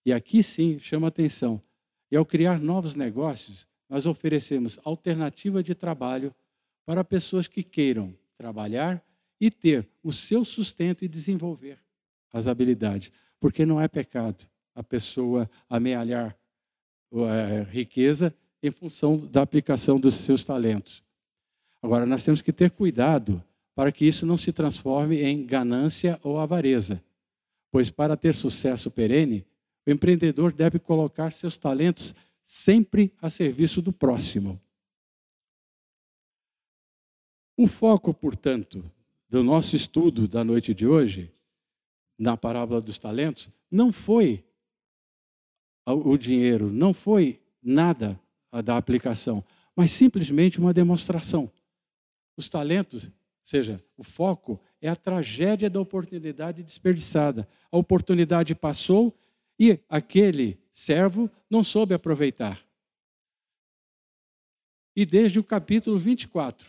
e 0.05 0.13
aqui 0.13 0.43
sim 0.43 0.79
chama 0.79 1.09
atenção. 1.09 1.61
E 2.11 2.17
ao 2.17 2.25
criar 2.25 2.59
novos 2.59 2.95
negócios, 2.95 3.67
nós 3.89 4.07
oferecemos 4.07 4.79
alternativa 4.85 5.63
de 5.63 5.75
trabalho 5.75 6.35
para 6.85 7.05
pessoas 7.05 7.47
que 7.47 7.63
queiram 7.63 8.15
trabalhar 8.37 9.03
e 9.41 9.51
ter 9.51 9.89
o 10.03 10.13
seu 10.13 10.45
sustento 10.45 11.05
e 11.05 11.09
desenvolver 11.09 11.79
as 12.33 12.47
habilidades. 12.47 13.13
Porque 13.39 13.65
não 13.65 13.81
é 13.81 13.89
pecado 13.89 14.49
a 14.75 14.83
pessoa 14.83 15.49
amealhar 15.69 16.37
a 17.13 17.63
riqueza 17.71 18.35
em 18.63 18.71
função 18.71 19.17
da 19.17 19.43
aplicação 19.43 19.99
dos 19.99 20.15
seus 20.15 20.45
talentos. 20.45 21.03
Agora, 21.83 22.05
nós 22.05 22.25
temos 22.25 22.43
que 22.43 22.53
ter 22.53 22.71
cuidado 22.71 23.43
para 23.75 23.91
que 23.91 24.05
isso 24.05 24.27
não 24.27 24.37
se 24.37 24.53
transforme 24.53 25.23
em 25.23 25.47
ganância 25.47 26.21
ou 26.23 26.39
avareza, 26.39 27.03
pois 27.71 27.91
para 27.91 28.17
ter 28.17 28.35
sucesso 28.35 28.91
perene, 28.91 29.47
O 29.87 29.91
empreendedor 29.91 30.53
deve 30.53 30.79
colocar 30.79 31.33
seus 31.33 31.57
talentos 31.57 32.15
sempre 32.45 33.13
a 33.21 33.31
serviço 33.31 33.81
do 33.81 33.93
próximo. 33.93 34.61
O 37.57 37.67
foco, 37.67 38.13
portanto, 38.13 38.85
do 39.29 39.43
nosso 39.43 39.77
estudo 39.77 40.29
da 40.29 40.45
noite 40.45 40.75
de 40.75 40.87
hoje, 40.87 41.33
na 42.19 42.37
parábola 42.37 42.81
dos 42.81 42.99
talentos, 42.99 43.49
não 43.71 43.93
foi 43.93 44.45
o 45.87 46.17
dinheiro, 46.17 46.71
não 46.71 46.93
foi 46.93 47.41
nada 47.63 48.21
da 48.65 48.77
aplicação, 48.77 49.45
mas 49.77 49.91
simplesmente 49.93 50.59
uma 50.59 50.75
demonstração. 50.75 51.51
Os 52.37 52.49
talentos, 52.49 53.05
ou 53.05 53.11
seja, 53.45 53.83
o 53.97 54.03
foco 54.03 54.61
é 54.81 54.89
a 54.89 54.97
tragédia 54.97 55.71
da 55.71 55.81
oportunidade 55.81 56.63
desperdiçada. 56.63 57.49
A 57.71 57.77
oportunidade 57.77 58.55
passou 58.55 59.17
e 59.59 59.79
aquele 59.89 60.59
servo 60.73 61.31
não 61.51 61.63
soube 61.63 61.95
aproveitar. 61.95 62.61
E 64.97 65.07
desde 65.07 65.39
o 65.39 65.45
capítulo 65.45 65.99
24 65.99 66.67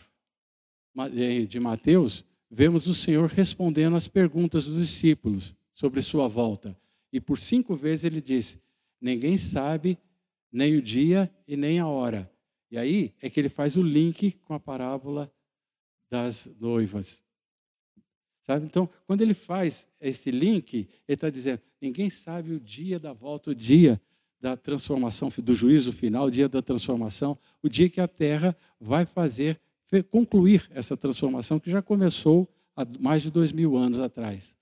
eh, 1.14 1.42
de 1.46 1.58
Mateus, 1.58 2.24
vemos 2.50 2.86
o 2.86 2.94
Senhor 2.94 3.28
respondendo 3.28 3.96
às 3.96 4.06
perguntas 4.06 4.66
dos 4.66 4.78
discípulos 4.78 5.54
sobre 5.74 6.02
sua 6.02 6.28
volta. 6.28 6.76
E 7.12 7.20
por 7.20 7.38
cinco 7.38 7.74
vezes 7.74 8.04
ele 8.04 8.20
disse: 8.20 8.60
Ninguém 9.00 9.36
sabe 9.36 9.98
nem 10.52 10.76
o 10.76 10.82
dia 10.82 11.32
e 11.48 11.56
nem 11.56 11.78
a 11.78 11.86
hora. 11.86 12.30
E 12.70 12.78
aí 12.78 13.14
é 13.20 13.30
que 13.30 13.40
ele 13.40 13.48
faz 13.48 13.76
o 13.76 13.82
link 13.82 14.32
com 14.42 14.54
a 14.54 14.60
parábola 14.60 15.32
das 16.10 16.48
noivas. 16.60 17.24
Sabe? 18.46 18.66
Então, 18.66 18.88
quando 19.06 19.22
ele 19.22 19.34
faz 19.34 19.88
esse 20.00 20.30
link, 20.30 20.74
ele 20.76 20.88
está 21.08 21.30
dizendo: 21.30 21.60
ninguém 21.80 22.10
sabe 22.10 22.52
o 22.52 22.60
dia 22.60 22.98
da 22.98 23.12
volta, 23.12 23.50
o 23.50 23.54
dia 23.54 24.00
da 24.40 24.56
transformação, 24.56 25.32
do 25.38 25.54
juízo 25.54 25.92
final, 25.92 26.26
o 26.26 26.30
dia 26.30 26.48
da 26.48 26.60
transformação, 26.60 27.38
o 27.62 27.68
dia 27.68 27.88
que 27.88 28.00
a 28.00 28.08
terra 28.08 28.56
vai 28.80 29.06
fazer, 29.06 29.60
concluir 30.10 30.68
essa 30.74 30.96
transformação 30.96 31.60
que 31.60 31.70
já 31.70 31.80
começou 31.80 32.48
há 32.74 32.84
mais 32.98 33.22
de 33.22 33.30
dois 33.30 33.52
mil 33.52 33.76
anos 33.76 34.00
atrás. 34.00 34.56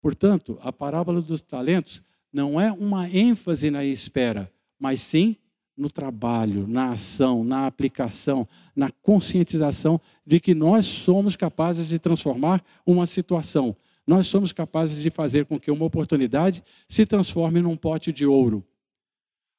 Portanto, 0.00 0.58
a 0.62 0.72
parábola 0.72 1.20
dos 1.20 1.42
talentos 1.42 2.02
não 2.32 2.60
é 2.60 2.72
uma 2.72 3.08
ênfase 3.10 3.70
na 3.70 3.84
espera, 3.84 4.50
mas 4.78 5.00
sim 5.00 5.36
no 5.76 5.90
trabalho, 5.90 6.66
na 6.66 6.92
ação, 6.92 7.44
na 7.44 7.66
aplicação, 7.66 8.48
na 8.74 8.90
conscientização 8.90 10.00
de 10.24 10.40
que 10.40 10.54
nós 10.54 10.86
somos 10.86 11.36
capazes 11.36 11.88
de 11.88 11.98
transformar 11.98 12.64
uma 12.86 13.04
situação. 13.04 13.76
Nós 14.06 14.26
somos 14.26 14.52
capazes 14.52 15.02
de 15.02 15.10
fazer 15.10 15.44
com 15.44 15.58
que 15.58 15.70
uma 15.70 15.84
oportunidade 15.84 16.62
se 16.88 17.04
transforme 17.04 17.60
num 17.60 17.76
pote 17.76 18.12
de 18.12 18.24
ouro. 18.24 18.64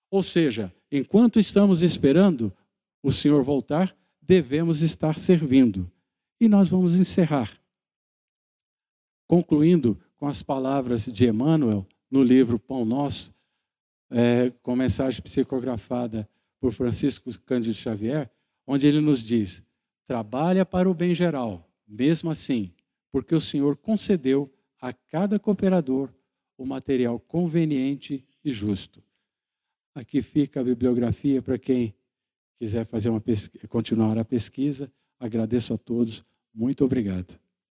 Ou 0.10 0.24
seja, 0.24 0.74
enquanto 0.92 1.40
estamos 1.40 1.82
esperando 1.84 2.52
o 3.04 3.12
Senhor 3.12 3.44
voltar, 3.44 3.96
devemos 4.22 4.82
estar 4.82 5.18
servindo. 5.18 5.90
E 6.40 6.48
nós 6.48 6.70
vamos 6.70 6.96
encerrar. 6.96 7.52
Concluindo 9.28 10.00
com 10.16 10.28
as 10.28 10.42
palavras 10.42 11.06
de 11.06 11.28
Emmanuel 11.28 11.86
no 12.10 12.24
livro 12.24 12.58
Pão 12.58 12.86
Nosso, 12.86 13.34
é, 14.10 14.52
com 14.62 14.76
mensagem 14.76 15.22
psicografada 15.22 16.28
por 16.60 16.72
Francisco 16.72 17.32
Cândido 17.40 17.76
Xavier, 17.76 18.30
onde 18.66 18.88
ele 18.88 19.02
nos 19.02 19.22
diz: 19.22 19.64
trabalha 20.06 20.66
para 20.66 20.90
o 20.90 20.94
bem 20.94 21.14
geral, 21.14 21.70
mesmo 21.88 22.30
assim, 22.30 22.74
porque 23.12 23.36
o 23.36 23.42
Senhor 23.42 23.78
concedeu 23.78 24.52
a 24.82 24.94
cada 24.94 25.40
cooperador 25.40 26.10
o 26.58 26.66
material 26.66 27.20
conveniente 27.20 28.26
e 28.44 28.52
justo. 28.52 29.04
Aqui 29.94 30.22
fica 30.22 30.60
a 30.60 30.64
bibliografia 30.64 31.42
para 31.42 31.58
quem 31.58 31.94
quiser 32.60 32.86
fazer 32.86 33.10
uma 33.10 33.24
continuar 33.70 34.18
a 34.18 34.26
pesquisa. 34.26 34.92
Agradeço 35.20 35.74
a 35.74 35.78
todos. 35.78 36.24
Muito 36.54 36.84
obrigado. 36.86 37.40